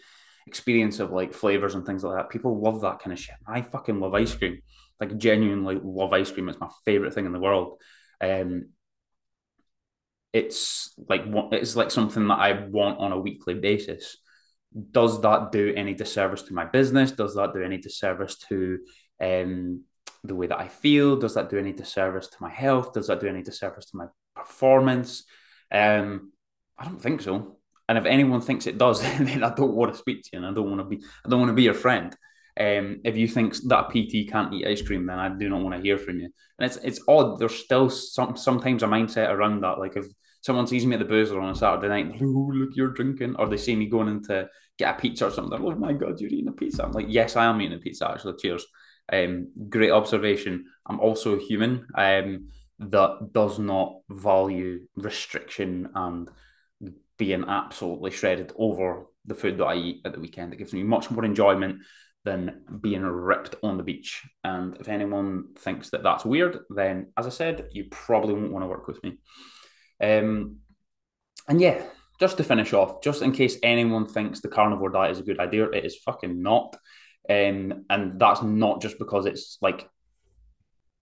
experience 0.45 0.99
of 0.99 1.11
like 1.11 1.33
flavors 1.33 1.75
and 1.75 1.85
things 1.85 2.03
like 2.03 2.17
that. 2.17 2.29
People 2.29 2.61
love 2.61 2.81
that 2.81 2.99
kind 2.99 3.13
of 3.13 3.19
shit. 3.19 3.35
I 3.47 3.61
fucking 3.61 3.99
love 3.99 4.13
ice 4.13 4.35
cream. 4.35 4.59
Like 4.99 5.17
genuinely 5.17 5.79
love 5.81 6.13
ice 6.13 6.31
cream. 6.31 6.49
It's 6.49 6.59
my 6.59 6.69
favorite 6.85 7.13
thing 7.13 7.25
in 7.25 7.33
the 7.33 7.39
world. 7.39 7.79
Um, 8.19 8.69
it's 10.37 10.93
like 11.09 11.23
it's 11.51 11.75
like 11.75 11.91
something 11.91 12.27
that 12.27 12.39
I 12.39 12.67
want 12.67 12.99
on 12.99 13.11
a 13.11 13.19
weekly 13.19 13.55
basis. 13.55 14.17
Does 14.91 15.21
that 15.21 15.51
do 15.51 15.73
any 15.75 15.93
disservice 15.93 16.43
to 16.43 16.53
my 16.53 16.65
business? 16.65 17.11
Does 17.11 17.35
that 17.35 17.53
do 17.53 17.63
any 17.63 17.77
disservice 17.77 18.37
to 18.49 18.79
um, 19.19 19.83
the 20.23 20.35
way 20.35 20.47
that 20.47 20.59
I 20.59 20.67
feel? 20.67 21.15
Does 21.15 21.33
that 21.33 21.49
do 21.49 21.57
any 21.57 21.73
disservice 21.73 22.27
to 22.27 22.37
my 22.39 22.49
health? 22.49 22.93
Does 22.93 23.07
that 23.07 23.19
do 23.19 23.27
any 23.27 23.41
disservice 23.41 23.85
to 23.87 23.97
my 23.97 24.05
performance? 24.35 25.23
Um, 25.71 26.31
I 26.77 26.85
don't 26.85 27.01
think 27.01 27.21
so. 27.21 27.57
And 27.89 27.97
if 27.97 28.05
anyone 28.05 28.41
thinks 28.41 28.67
it 28.67 28.77
does, 28.77 29.01
then 29.19 29.43
I 29.43 29.53
don't 29.55 29.75
want 29.75 29.93
to 29.93 29.97
speak 29.97 30.23
to 30.23 30.29
you, 30.33 30.39
and 30.39 30.47
I 30.47 30.53
don't 30.53 30.69
want 30.69 30.81
to 30.81 30.95
be. 30.95 31.03
I 31.25 31.29
don't 31.29 31.39
want 31.39 31.49
to 31.49 31.61
be 31.61 31.63
your 31.63 31.73
friend. 31.73 32.15
Um, 32.59 33.01
if 33.03 33.15
you 33.15 33.27
think 33.27 33.55
that 33.67 33.89
PT 33.89 34.31
can't 34.31 34.53
eat 34.53 34.67
ice 34.67 34.81
cream, 34.81 35.05
then 35.05 35.19
I 35.19 35.29
do 35.29 35.47
not 35.47 35.61
want 35.61 35.75
to 35.75 35.81
hear 35.81 35.97
from 35.97 36.19
you. 36.19 36.29
And 36.59 36.65
it's 36.69 36.77
it's 36.77 37.01
odd. 37.07 37.39
There's 37.39 37.55
still 37.55 37.89
some 37.89 38.35
sometimes 38.35 38.83
a 38.83 38.87
mindset 38.87 39.29
around 39.29 39.61
that. 39.61 39.79
Like 39.79 39.95
if 39.95 40.05
someone 40.47 40.65
sees 40.65 40.85
me 40.85 40.93
at 40.93 40.99
the 40.99 41.05
boozer 41.05 41.41
on 41.41 41.49
a 41.49 41.55
Saturday 41.55 41.89
night, 41.89 42.21
oh 42.21 42.51
look, 42.53 42.69
you're 42.73 42.93
drinking, 42.93 43.35
or 43.37 43.49
they 43.49 43.57
see 43.57 43.75
me 43.75 43.85
going 43.85 44.07
in 44.07 44.23
to 44.23 44.47
get 44.77 44.95
a 44.95 44.97
pizza 44.97 45.27
or 45.27 45.29
something. 45.29 45.59
Oh 45.61 45.75
my 45.75 45.91
god, 45.91 46.21
you're 46.21 46.31
eating 46.31 46.47
a 46.47 46.53
pizza. 46.53 46.85
I'm 46.85 46.93
like, 46.93 47.07
yes, 47.09 47.35
I 47.35 47.47
am 47.47 47.59
eating 47.59 47.77
a 47.77 47.81
pizza. 47.81 48.09
Actually, 48.09 48.37
cheers. 48.37 48.65
Um, 49.11 49.51
great 49.67 49.91
observation. 49.91 50.63
I'm 50.85 51.01
also 51.01 51.35
a 51.35 51.43
human 51.43 51.85
um, 51.95 52.47
that 52.79 53.33
does 53.33 53.59
not 53.59 53.97
value 54.09 54.87
restriction 54.95 55.89
and 55.93 56.29
being 57.17 57.43
absolutely 57.45 58.11
shredded 58.11 58.53
over 58.55 59.07
the 59.25 59.35
food 59.35 59.57
that 59.57 59.65
I 59.65 59.75
eat 59.75 60.01
at 60.05 60.13
the 60.13 60.21
weekend. 60.21 60.53
It 60.53 60.59
gives 60.59 60.71
me 60.73 60.81
much 60.81 61.11
more 61.11 61.25
enjoyment 61.25 61.81
than 62.23 62.61
being 62.79 63.01
ripped 63.01 63.55
on 63.63 63.75
the 63.75 63.83
beach. 63.83 64.23
And 64.45 64.77
if 64.77 64.87
anyone 64.87 65.55
thinks 65.57 65.89
that 65.89 66.03
that's 66.03 66.23
weird, 66.23 66.59
then 66.69 67.11
as 67.17 67.27
I 67.27 67.31
said, 67.31 67.67
you 67.73 67.87
probably 67.91 68.33
won't 68.33 68.53
want 68.53 68.63
to 68.63 68.69
work 68.69 68.87
with 68.87 69.03
me. 69.03 69.17
Um, 70.01 70.57
and 71.47 71.61
yeah, 71.61 71.83
just 72.19 72.37
to 72.37 72.43
finish 72.43 72.73
off, 72.73 73.01
just 73.01 73.21
in 73.21 73.31
case 73.31 73.57
anyone 73.63 74.07
thinks 74.07 74.41
the 74.41 74.47
carnivore 74.47 74.89
diet 74.89 75.11
is 75.11 75.19
a 75.19 75.23
good 75.23 75.39
idea, 75.39 75.69
it 75.69 75.85
is 75.85 75.97
fucking 75.97 76.41
not. 76.41 76.75
Um, 77.29 77.85
and 77.89 78.19
that's 78.19 78.41
not 78.41 78.81
just 78.81 78.97
because 78.99 79.25
it's 79.25 79.57
like 79.61 79.87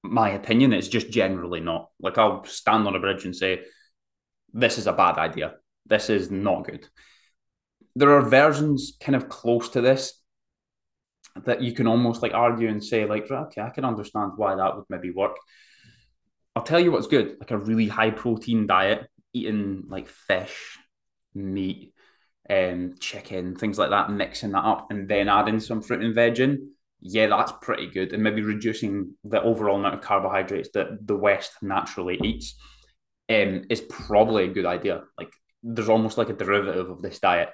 my 0.03 0.31
opinion, 0.31 0.73
it's 0.73 0.88
just 0.88 1.10
generally 1.10 1.60
not. 1.60 1.89
Like 1.99 2.17
I'll 2.17 2.43
stand 2.45 2.88
on 2.88 2.95
a 2.95 2.99
bridge 2.99 3.25
and 3.25 3.36
say, 3.36 3.62
this 4.53 4.77
is 4.77 4.88
a 4.88 4.93
bad 4.93 5.17
idea. 5.17 5.55
This 5.86 6.10
is 6.10 6.31
not 6.31 6.65
good. 6.65 6.88
There 7.95 8.12
are 8.12 8.21
versions 8.21 8.97
kind 8.99 9.15
of 9.15 9.29
close 9.29 9.69
to 9.69 9.81
this 9.81 10.21
that 11.45 11.62
you 11.62 11.73
can 11.73 11.88
almost 11.88 12.21
like 12.21 12.34
argue 12.34 12.69
and 12.69 12.84
say, 12.84 13.05
like, 13.05 13.29
okay, 13.29 13.62
I 13.62 13.69
can 13.69 13.86
understand 13.86 14.34
why 14.38 14.55
that 14.55 14.75
would 14.75 14.86
maybe 14.89 15.12
work. 15.12 15.36
I'll 16.55 16.63
tell 16.63 16.79
you 16.79 16.91
what's 16.91 17.07
good, 17.07 17.37
like 17.39 17.51
a 17.51 17.57
really 17.57 17.87
high 17.87 18.11
protein 18.11 18.65
diet, 18.65 19.07
eating 19.33 19.83
like 19.87 20.07
fish, 20.07 20.77
meat, 21.33 21.93
um, 22.49 22.95
chicken, 22.99 23.55
things 23.55 23.77
like 23.77 23.89
that, 23.89 24.09
mixing 24.09 24.51
that 24.51 24.63
up, 24.63 24.87
and 24.89 25.07
then 25.09 25.27
adding 25.27 25.59
some 25.59 25.81
fruit 25.81 26.01
and 26.01 26.15
veg 26.15 26.39
in. 26.39 26.71
Yeah, 27.01 27.27
that's 27.27 27.53
pretty 27.61 27.87
good, 27.87 28.13
and 28.13 28.23
maybe 28.23 28.41
reducing 28.41 29.15
the 29.23 29.41
overall 29.41 29.77
amount 29.77 29.95
of 29.95 30.01
carbohydrates 30.01 30.69
that 30.73 31.05
the 31.05 31.15
West 31.15 31.51
naturally 31.61 32.19
eats 32.23 32.55
um, 33.29 33.65
is 33.69 33.81
probably 33.81 34.45
a 34.45 34.53
good 34.53 34.65
idea. 34.65 35.03
Like, 35.17 35.33
there's 35.61 35.89
almost 35.89 36.17
like 36.17 36.29
a 36.29 36.33
derivative 36.33 36.89
of 36.89 37.01
this 37.01 37.19
diet 37.19 37.49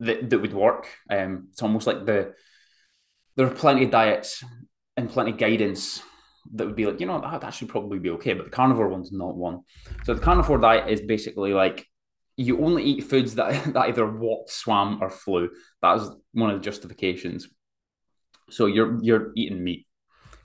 that, 0.00 0.28
that 0.28 0.38
would 0.38 0.52
work. 0.52 0.86
Um, 1.08 1.48
it's 1.52 1.62
almost 1.62 1.86
like 1.86 2.04
the 2.04 2.34
there 3.36 3.46
are 3.46 3.54
plenty 3.54 3.84
of 3.84 3.90
diets 3.90 4.44
and 4.96 5.08
plenty 5.08 5.30
of 5.30 5.38
guidance 5.38 6.02
that 6.54 6.66
would 6.66 6.76
be 6.76 6.86
like, 6.86 7.00
you 7.00 7.06
know, 7.06 7.20
that, 7.20 7.40
that 7.40 7.54
should 7.54 7.68
probably 7.68 7.98
be 7.98 8.10
okay, 8.10 8.34
but 8.34 8.44
the 8.44 8.50
carnivore 8.50 8.88
one's 8.88 9.12
not 9.12 9.36
one. 9.36 9.60
So 10.04 10.14
the 10.14 10.20
carnivore 10.20 10.58
diet 10.58 10.90
is 10.90 11.00
basically 11.00 11.52
like 11.52 11.86
you 12.36 12.64
only 12.64 12.82
eat 12.84 13.04
foods 13.04 13.34
that, 13.36 13.64
that 13.72 13.88
either 13.88 14.06
walked, 14.06 14.50
swam, 14.50 15.02
or 15.02 15.10
flew. 15.10 15.50
That 15.80 15.98
is 15.98 16.10
one 16.32 16.50
of 16.50 16.58
the 16.58 16.64
justifications. 16.64 17.48
So 18.50 18.66
you're 18.66 18.98
you're 19.02 19.32
eating 19.36 19.62
meat. 19.62 19.86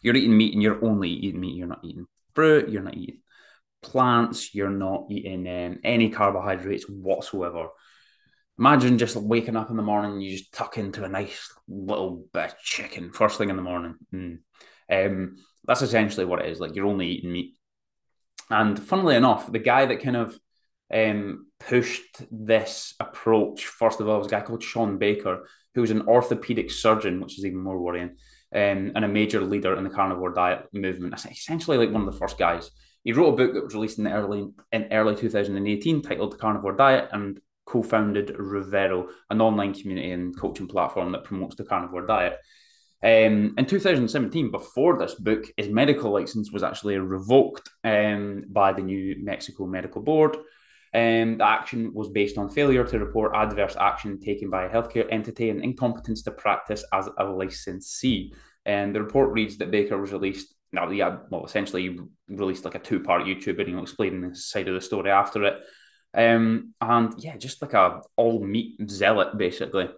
You're 0.01 0.15
eating 0.15 0.37
meat 0.37 0.53
and 0.53 0.61
you're 0.61 0.83
only 0.85 1.09
eating 1.09 1.41
meat. 1.41 1.55
You're 1.55 1.67
not 1.67 1.83
eating 1.83 2.05
fruit, 2.33 2.69
you're 2.69 2.83
not 2.83 2.95
eating 2.95 3.21
plants, 3.81 4.53
you're 4.53 4.69
not 4.69 5.07
eating 5.09 5.47
um, 5.47 5.79
any 5.83 6.09
carbohydrates 6.09 6.85
whatsoever. 6.87 7.67
Imagine 8.59 8.97
just 8.97 9.15
waking 9.15 9.55
up 9.55 9.69
in 9.69 9.77
the 9.77 9.83
morning, 9.83 10.21
you 10.21 10.31
just 10.37 10.53
tuck 10.53 10.77
into 10.77 11.03
a 11.03 11.09
nice 11.09 11.51
little 11.67 12.25
bit 12.33 12.53
of 12.53 12.59
chicken 12.59 13.11
first 13.11 13.37
thing 13.37 13.49
in 13.49 13.55
the 13.55 13.61
morning. 13.61 13.95
Mm. 14.13 14.39
Um, 14.91 15.37
that's 15.65 15.81
essentially 15.81 16.25
what 16.25 16.41
it 16.41 16.49
is. 16.49 16.59
Like 16.59 16.75
you're 16.75 16.87
only 16.87 17.07
eating 17.07 17.31
meat. 17.31 17.55
And 18.49 18.79
funnily 18.79 19.15
enough, 19.15 19.51
the 19.51 19.59
guy 19.59 19.85
that 19.85 20.01
kind 20.01 20.15
of 20.15 20.39
um, 20.93 21.47
pushed 21.59 22.23
this 22.31 22.93
approach, 22.99 23.65
first 23.65 23.99
of 23.99 24.07
all, 24.07 24.19
was 24.19 24.27
a 24.27 24.31
guy 24.31 24.41
called 24.41 24.63
Shawn 24.63 24.97
Baker, 24.97 25.47
who 25.75 25.81
was 25.81 25.91
an 25.91 26.07
orthopedic 26.07 26.71
surgeon, 26.71 27.19
which 27.19 27.37
is 27.37 27.45
even 27.45 27.59
more 27.59 27.79
worrying, 27.79 28.15
um, 28.55 28.91
and 28.95 29.03
a 29.03 29.07
major 29.07 29.41
leader 29.41 29.75
in 29.75 29.83
the 29.83 29.89
carnivore 29.89 30.33
diet 30.33 30.67
movement. 30.71 31.13
Essentially, 31.13 31.77
like 31.77 31.91
one 31.91 32.07
of 32.07 32.11
the 32.11 32.19
first 32.19 32.37
guys. 32.37 32.71
He 33.03 33.13
wrote 33.13 33.33
a 33.33 33.37
book 33.37 33.53
that 33.53 33.63
was 33.63 33.73
released 33.73 33.99
in 33.99 34.03
the 34.03 34.11
early 34.11 34.47
in 34.71 34.87
early 34.91 35.15
2018 35.15 36.01
titled 36.01 36.33
The 36.33 36.37
Carnivore 36.37 36.75
Diet 36.75 37.09
and 37.13 37.39
co-founded 37.65 38.35
Revero, 38.37 39.09
an 39.29 39.41
online 39.41 39.73
community 39.73 40.11
and 40.11 40.37
coaching 40.37 40.67
platform 40.67 41.11
that 41.11 41.23
promotes 41.23 41.55
the 41.55 41.63
carnivore 41.63 42.05
diet. 42.05 42.37
Um, 43.03 43.53
in 43.57 43.65
2017, 43.65 44.49
before 44.49 44.97
this 44.97 45.13
book, 45.13 45.45
his 45.55 45.69
medical 45.69 46.11
license 46.11 46.51
was 46.51 46.63
actually 46.63 46.97
revoked 46.97 47.69
um, 47.83 48.45
by 48.49 48.73
the 48.73 48.81
New 48.81 49.17
Mexico 49.21 49.65
Medical 49.67 50.01
Board. 50.01 50.35
Um, 50.93 51.37
the 51.37 51.45
action 51.45 51.93
was 51.93 52.09
based 52.09 52.37
on 52.37 52.49
failure 52.49 52.83
to 52.83 52.99
report 52.99 53.35
adverse 53.35 53.75
action 53.79 54.19
taken 54.19 54.49
by 54.49 54.65
a 54.65 54.69
healthcare 54.69 55.07
entity 55.11 55.49
and 55.49 55.63
incompetence 55.63 56.23
to 56.23 56.31
practice 56.31 56.83
as 56.91 57.07
a 57.19 57.23
licensee. 57.23 58.33
And 58.65 58.95
the 58.95 59.03
report 59.03 59.31
reads 59.31 59.57
that 59.57 59.69
Baker 59.69 59.97
was 59.97 60.11
released. 60.11 60.55
Now, 60.71 60.89
yeah, 60.89 61.17
well, 61.29 61.45
essentially 61.45 61.99
released 62.27 62.65
like 62.65 62.75
a 62.75 62.79
two-part 62.79 63.23
YouTube 63.23 63.57
video 63.57 63.81
explaining 63.81 64.21
the 64.21 64.35
side 64.35 64.67
of 64.67 64.73
the 64.73 64.81
story 64.81 65.11
after 65.11 65.43
it. 65.43 65.61
Um, 66.13 66.73
and 66.81 67.13
yeah, 67.19 67.37
just 67.37 67.61
like 67.61 67.73
a 67.73 68.01
all 68.15 68.43
meat 68.43 68.77
zealot, 68.89 69.37
basically. 69.37 69.89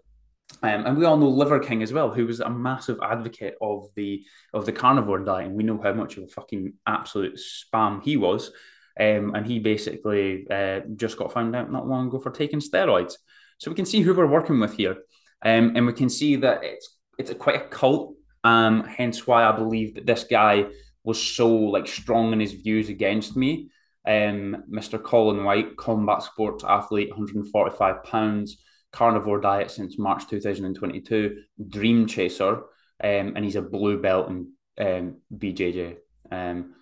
Um, 0.62 0.86
and 0.86 0.98
we 0.98 1.06
all 1.06 1.18
know 1.18 1.30
Liver 1.30 1.60
King 1.60 1.84
as 1.84 1.94
well, 1.94 2.10
who 2.10 2.26
was 2.26 2.42
a 2.42 2.50
massive 2.50 3.00
advocate 3.02 3.56
of 3.62 3.88
the 3.96 4.26
of 4.54 4.66
the 4.66 4.72
carnivore 4.72 5.20
diet, 5.20 5.48
and 5.48 5.56
we 5.56 5.64
know 5.64 5.80
how 5.82 5.94
much 5.94 6.18
of 6.18 6.24
a 6.24 6.28
fucking 6.28 6.74
absolute 6.86 7.40
spam 7.40 8.04
he 8.04 8.18
was. 8.18 8.52
Um, 9.00 9.34
and 9.34 9.46
he 9.46 9.60
basically 9.60 10.46
uh, 10.52 10.82
just 10.96 11.18
got 11.18 11.32
found 11.32 11.56
out 11.56 11.72
not 11.72 11.88
long 11.88 12.08
ago 12.08 12.20
for 12.20 12.32
taking 12.32 12.60
steroids. 12.60 13.14
So 13.58 13.72
we 13.72 13.76
can 13.76 13.86
see 13.86 14.02
who 14.02 14.14
we're 14.14 14.28
working 14.28 14.60
with 14.60 14.76
here, 14.76 14.98
um, 15.44 15.74
and 15.76 15.86
we 15.86 15.94
can 15.94 16.10
see 16.10 16.36
that 16.38 16.64
it's 16.64 16.98
it's 17.18 17.32
a, 17.32 17.36
quite 17.36 17.56
a 17.56 17.68
cult. 17.68 18.16
Um, 18.44 18.84
hence 18.84 19.28
why 19.28 19.46
I 19.46 19.54
believe 19.54 19.96
that 19.96 20.06
this 20.06 20.26
guy 20.26 20.68
was 21.04 21.22
so 21.22 21.48
like 21.48 21.88
strong 21.88 22.34
in 22.34 22.40
his 22.40 22.54
views 22.54 22.90
against 22.90 23.38
me. 23.38 23.70
Um, 24.06 24.64
Mr. 24.72 25.02
Colin 25.02 25.44
White, 25.44 25.78
combat 25.78 26.24
sports 26.24 26.64
athlete, 26.64 27.10
145 27.10 28.04
pounds 28.04 28.58
carnivore 28.92 29.40
diet 29.40 29.72
since 29.72 29.98
March 29.98 30.28
2022, 30.28 31.42
Dream 31.68 32.08
Chaser, 32.08 32.58
um, 33.04 33.34
and 33.36 33.44
he's 33.44 33.56
a 33.56 33.62
blue 33.62 34.02
belt 34.02 34.30
in 34.30 34.52
um, 34.80 35.18
BJJ. 35.34 35.98
Um, 36.32 36.76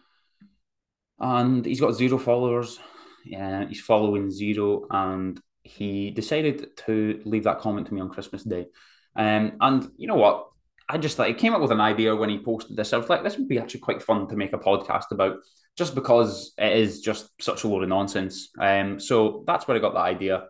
and 1.20 1.66
he's 1.66 1.82
got 1.82 1.94
zero 1.94 2.18
followers. 2.18 2.80
Yeah, 3.26 3.68
he's 3.68 3.82
following 3.82 4.32
zero, 4.32 4.88
and 4.90 5.40
he 5.64 6.12
decided 6.12 6.78
to 6.86 7.22
leave 7.26 7.44
that 7.44 7.60
comment 7.60 7.88
to 7.88 7.94
me 7.94 8.02
on 8.02 8.10
Christmas 8.10 8.44
Day. 8.44 8.68
Um, 9.16 9.54
and 9.60 9.90
you 9.98 10.08
know 10.08 10.16
what? 10.16 10.48
I 10.90 10.98
just 10.98 11.20
like 11.20 11.38
came 11.38 11.54
up 11.54 11.62
with 11.62 11.72
an 11.72 11.82
idea 11.82 12.16
when 12.16 12.30
he 12.30 12.40
posted 12.40 12.78
this. 12.78 12.94
I 12.94 12.98
was 12.98 13.10
like, 13.10 13.24
this 13.24 13.38
would 13.38 13.50
be 13.50 13.60
actually 13.60 13.82
quite 13.82 14.02
fun 14.02 14.28
to 14.30 14.38
make 14.38 14.54
a 14.54 14.58
podcast 14.58 15.12
about, 15.12 15.38
just 15.78 15.96
because 15.96 16.54
it 16.58 16.78
is 16.78 17.02
just 17.02 17.30
such 17.42 17.64
a 17.64 17.68
load 17.68 17.84
of 17.84 17.90
nonsense. 17.90 18.50
Um, 18.60 19.00
so 19.00 19.44
that's 19.46 19.68
where 19.68 19.76
I 19.76 19.82
got 19.82 19.94
that 19.94 20.00
idea, 20.00 20.46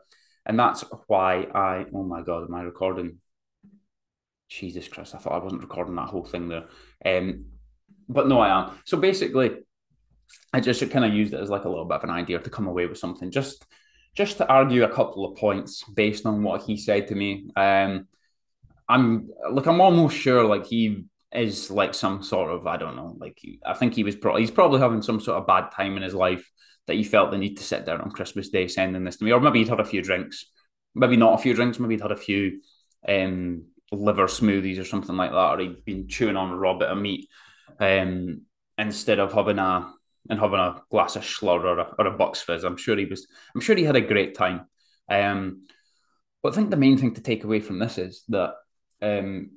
and 0.47 0.57
that's 0.57 0.83
why 1.07 1.45
I. 1.53 1.85
Oh 1.93 2.03
my 2.03 2.21
god, 2.23 2.45
am 2.45 2.55
I 2.55 2.61
recording? 2.61 3.19
Jesus 4.49 4.87
Christ! 4.87 5.13
I 5.13 5.17
thought 5.19 5.33
I 5.33 5.43
wasn't 5.43 5.61
recording 5.61 5.95
that 5.95 6.07
whole 6.07 6.25
thing 6.25 6.47
there. 6.47 6.65
Um, 7.05 7.45
but 8.07 8.27
no, 8.27 8.39
I 8.39 8.57
am. 8.57 8.79
So 8.85 8.97
basically, 8.97 9.57
I 10.53 10.61
just 10.61 10.89
kind 10.89 11.05
of 11.05 11.13
used 11.13 11.33
it 11.33 11.41
as 11.41 11.49
like 11.49 11.65
a 11.65 11.69
little 11.69 11.85
bit 11.85 11.97
of 11.97 12.03
an 12.05 12.09
idea 12.09 12.39
to 12.39 12.49
come 12.49 12.67
away 12.67 12.87
with 12.87 12.97
something, 12.97 13.29
just 13.29 13.65
just 14.15 14.37
to 14.37 14.47
argue 14.47 14.83
a 14.85 14.89
couple 14.89 15.25
of 15.25 15.37
points 15.37 15.83
based 15.93 16.25
on 16.25 16.41
what 16.41 16.63
he 16.63 16.77
said 16.77 17.07
to 17.07 17.15
me. 17.15 17.49
Um, 17.55 18.07
I'm 18.87 19.29
like 19.51 19.67
I'm 19.67 19.81
almost 19.81 20.15
sure 20.15 20.45
like 20.45 20.65
he 20.65 21.03
is 21.33 21.69
like 21.69 21.93
some 21.93 22.23
sort 22.23 22.51
of 22.51 22.65
I 22.65 22.77
don't 22.77 22.95
know 22.95 23.17
like 23.19 23.37
I 23.65 23.73
think 23.73 23.93
he 23.95 24.05
was 24.05 24.15
probably 24.15 24.41
he's 24.41 24.51
probably 24.51 24.79
having 24.79 25.01
some 25.01 25.19
sort 25.19 25.37
of 25.37 25.45
bad 25.45 25.71
time 25.71 25.97
in 25.97 26.03
his 26.03 26.15
life 26.15 26.49
that 26.87 26.95
he 26.95 27.03
felt 27.03 27.31
the 27.31 27.37
need 27.37 27.57
to 27.57 27.63
sit 27.63 27.85
there 27.85 28.01
on 28.01 28.11
Christmas 28.11 28.49
Day 28.49 28.67
sending 28.67 29.03
this 29.03 29.17
to 29.17 29.25
me, 29.25 29.31
or 29.31 29.39
maybe 29.39 29.59
he'd 29.59 29.69
had 29.69 29.79
a 29.79 29.85
few 29.85 30.01
drinks, 30.01 30.45
maybe 30.95 31.17
not 31.17 31.35
a 31.35 31.41
few 31.41 31.53
drinks, 31.53 31.79
maybe 31.79 31.93
he'd 31.95 32.01
had 32.01 32.11
a 32.11 32.17
few 32.17 32.61
um, 33.07 33.65
liver 33.91 34.27
smoothies 34.27 34.79
or 34.79 34.85
something 34.85 35.15
like 35.15 35.31
that, 35.31 35.35
or 35.35 35.59
he'd 35.59 35.85
been 35.85 36.07
chewing 36.07 36.37
on 36.37 36.51
a 36.51 36.57
raw 36.57 36.77
bit 36.77 36.89
of 36.89 36.97
meat 36.97 37.27
um, 37.79 38.41
instead 38.77 39.19
of 39.19 39.33
having 39.33 39.59
a 39.59 39.93
and 40.29 40.39
having 40.39 40.59
a 40.59 40.81
glass 40.89 41.15
of 41.15 41.23
Shloer 41.23 41.63
or 41.63 41.79
a, 41.79 41.95
or 41.97 42.07
a 42.07 42.17
Bucks 42.17 42.41
fizz. 42.41 42.63
I'm 42.63 42.77
sure 42.77 42.97
he 42.97 43.05
was. 43.05 43.27
I'm 43.55 43.61
sure 43.61 43.75
he 43.75 43.83
had 43.83 43.95
a 43.95 44.01
great 44.01 44.35
time. 44.35 44.67
Um, 45.09 45.61
but 46.43 46.53
I 46.53 46.55
think 46.55 46.69
the 46.69 46.77
main 46.77 46.97
thing 46.97 47.13
to 47.13 47.21
take 47.21 47.43
away 47.43 47.59
from 47.59 47.79
this 47.79 47.97
is 47.97 48.23
that, 48.29 48.55
um, 49.01 49.51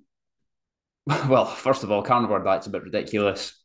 well, 1.28 1.44
first 1.44 1.82
of 1.82 1.90
all, 1.90 2.02
carnivore 2.02 2.42
diet's 2.42 2.66
a 2.66 2.70
bit 2.70 2.84
ridiculous. 2.84 3.56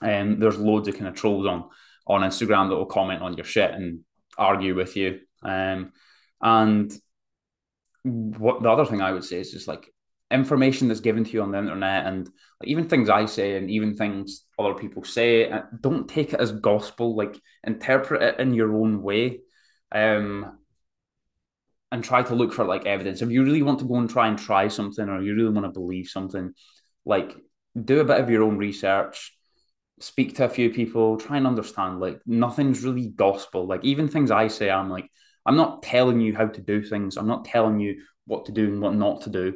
Um, 0.00 0.38
there's 0.38 0.58
loads 0.58 0.88
of 0.88 0.94
kind 0.94 1.08
of 1.08 1.14
trolls 1.14 1.46
on 1.46 1.68
on 2.06 2.22
Instagram 2.22 2.68
that 2.68 2.76
will 2.76 2.86
comment 2.86 3.22
on 3.22 3.36
your 3.36 3.44
shit 3.44 3.70
and 3.70 4.00
argue 4.38 4.74
with 4.74 4.96
you. 4.96 5.20
Um, 5.42 5.92
and 6.40 6.92
what 8.02 8.62
the 8.62 8.70
other 8.70 8.84
thing 8.84 9.02
I 9.02 9.12
would 9.12 9.24
say 9.24 9.40
is 9.40 9.50
just 9.50 9.68
like 9.68 9.92
information 10.30 10.88
that's 10.88 11.00
given 11.00 11.24
to 11.24 11.30
you 11.30 11.42
on 11.42 11.52
the 11.52 11.58
internet 11.58 12.06
and 12.06 12.28
like, 12.60 12.68
even 12.68 12.88
things 12.88 13.10
I 13.10 13.26
say 13.26 13.56
and 13.56 13.70
even 13.70 13.96
things 13.96 14.44
other 14.58 14.74
people 14.74 15.04
say, 15.04 15.50
uh, 15.50 15.62
don't 15.80 16.08
take 16.08 16.32
it 16.32 16.40
as 16.40 16.52
gospel. 16.52 17.14
Like 17.14 17.40
interpret 17.64 18.22
it 18.22 18.40
in 18.40 18.54
your 18.54 18.74
own 18.76 19.02
way, 19.02 19.40
um, 19.92 20.58
and 21.92 22.02
try 22.02 22.22
to 22.22 22.34
look 22.34 22.52
for 22.52 22.64
like 22.64 22.86
evidence. 22.86 23.22
If 23.22 23.30
you 23.30 23.44
really 23.44 23.62
want 23.62 23.78
to 23.80 23.84
go 23.84 23.96
and 23.96 24.10
try 24.10 24.28
and 24.28 24.38
try 24.38 24.68
something, 24.68 25.08
or 25.08 25.22
you 25.22 25.34
really 25.34 25.52
want 25.52 25.66
to 25.66 25.80
believe 25.80 26.08
something, 26.08 26.54
like 27.04 27.36
do 27.76 28.00
a 28.00 28.04
bit 28.04 28.20
of 28.20 28.30
your 28.30 28.42
own 28.42 28.56
research. 28.56 29.35
Speak 29.98 30.36
to 30.36 30.44
a 30.44 30.48
few 30.48 30.70
people, 30.70 31.16
try 31.16 31.38
and 31.38 31.46
understand. 31.46 32.00
Like 32.00 32.20
nothing's 32.26 32.84
really 32.84 33.08
gospel. 33.08 33.66
Like 33.66 33.84
even 33.84 34.08
things 34.08 34.30
I 34.30 34.48
say, 34.48 34.70
I'm 34.70 34.90
like, 34.90 35.10
I'm 35.46 35.56
not 35.56 35.82
telling 35.82 36.20
you 36.20 36.34
how 36.36 36.46
to 36.46 36.60
do 36.60 36.82
things. 36.82 37.16
I'm 37.16 37.28
not 37.28 37.44
telling 37.44 37.80
you 37.80 38.02
what 38.26 38.46
to 38.46 38.52
do 38.52 38.64
and 38.64 38.80
what 38.80 38.94
not 38.94 39.22
to 39.22 39.30
do. 39.30 39.54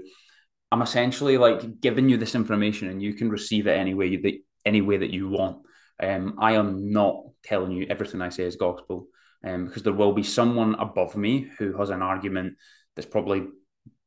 I'm 0.72 0.82
essentially 0.82 1.36
like 1.36 1.80
giving 1.80 2.08
you 2.08 2.16
this 2.16 2.34
information 2.34 2.88
and 2.88 3.02
you 3.02 3.14
can 3.14 3.28
receive 3.28 3.66
it 3.66 3.76
any 3.76 3.94
way 3.94 4.16
that 4.16 4.34
any 4.64 4.80
way 4.80 4.98
that 4.98 5.10
you 5.10 5.28
want. 5.28 5.58
Um, 6.02 6.36
I 6.38 6.52
am 6.52 6.92
not 6.92 7.22
telling 7.42 7.72
you 7.72 7.86
everything 7.90 8.22
I 8.22 8.28
say 8.28 8.44
is 8.44 8.56
gospel, 8.56 9.08
um, 9.44 9.66
because 9.66 9.82
there 9.82 9.92
will 9.92 10.12
be 10.12 10.22
someone 10.22 10.74
above 10.76 11.16
me 11.16 11.50
who 11.58 11.76
has 11.76 11.90
an 11.90 12.02
argument 12.02 12.54
that's 12.94 13.08
probably 13.08 13.46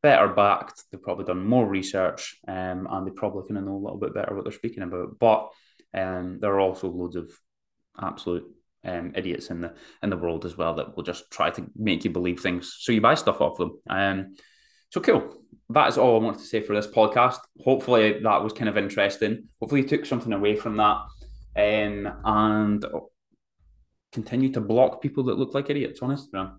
better 0.01 0.27
backed. 0.27 0.83
They've 0.91 1.01
probably 1.01 1.25
done 1.25 1.45
more 1.45 1.67
research, 1.67 2.37
um, 2.47 2.87
and 2.89 3.05
they 3.05 3.11
probably 3.11 3.47
kind 3.47 3.57
of 3.57 3.65
know 3.65 3.75
a 3.75 3.83
little 3.83 3.99
bit 3.99 4.13
better 4.13 4.33
what 4.35 4.43
they're 4.43 4.53
speaking 4.53 4.83
about. 4.83 5.19
But 5.19 5.49
um, 5.93 6.39
there 6.39 6.53
are 6.53 6.59
also 6.59 6.89
loads 6.89 7.15
of 7.15 7.31
absolute 8.01 8.45
um, 8.85 9.13
idiots 9.15 9.49
in 9.49 9.61
the 9.61 9.73
in 10.01 10.09
the 10.09 10.17
world 10.17 10.45
as 10.45 10.57
well 10.57 10.75
that 10.75 10.95
will 10.95 11.03
just 11.03 11.31
try 11.31 11.49
to 11.51 11.69
make 11.75 12.03
you 12.03 12.11
believe 12.11 12.39
things, 12.39 12.75
so 12.79 12.91
you 12.91 13.01
buy 13.01 13.15
stuff 13.15 13.41
off 13.41 13.57
them. 13.57 13.79
Um, 13.89 14.35
so 14.89 15.01
cool. 15.01 15.39
That 15.69 15.87
is 15.87 15.97
all 15.97 16.19
I 16.19 16.23
wanted 16.23 16.39
to 16.39 16.45
say 16.45 16.61
for 16.61 16.75
this 16.75 16.87
podcast. 16.87 17.39
Hopefully 17.63 18.19
that 18.21 18.43
was 18.43 18.53
kind 18.53 18.69
of 18.69 18.77
interesting. 18.77 19.45
Hopefully 19.59 19.81
you 19.81 19.87
took 19.87 20.05
something 20.05 20.33
away 20.33 20.55
from 20.55 20.77
that. 20.77 20.97
Um, 21.55 22.11
and 22.25 22.85
continue 24.11 24.51
to 24.53 24.61
block 24.61 25.01
people 25.01 25.23
that 25.25 25.37
look 25.37 25.53
like 25.53 25.69
idiots 25.69 26.01
on 26.01 26.15
Instagram. 26.15 26.57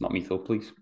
Not 0.00 0.12
me 0.12 0.20
though, 0.20 0.38
please. 0.38 0.72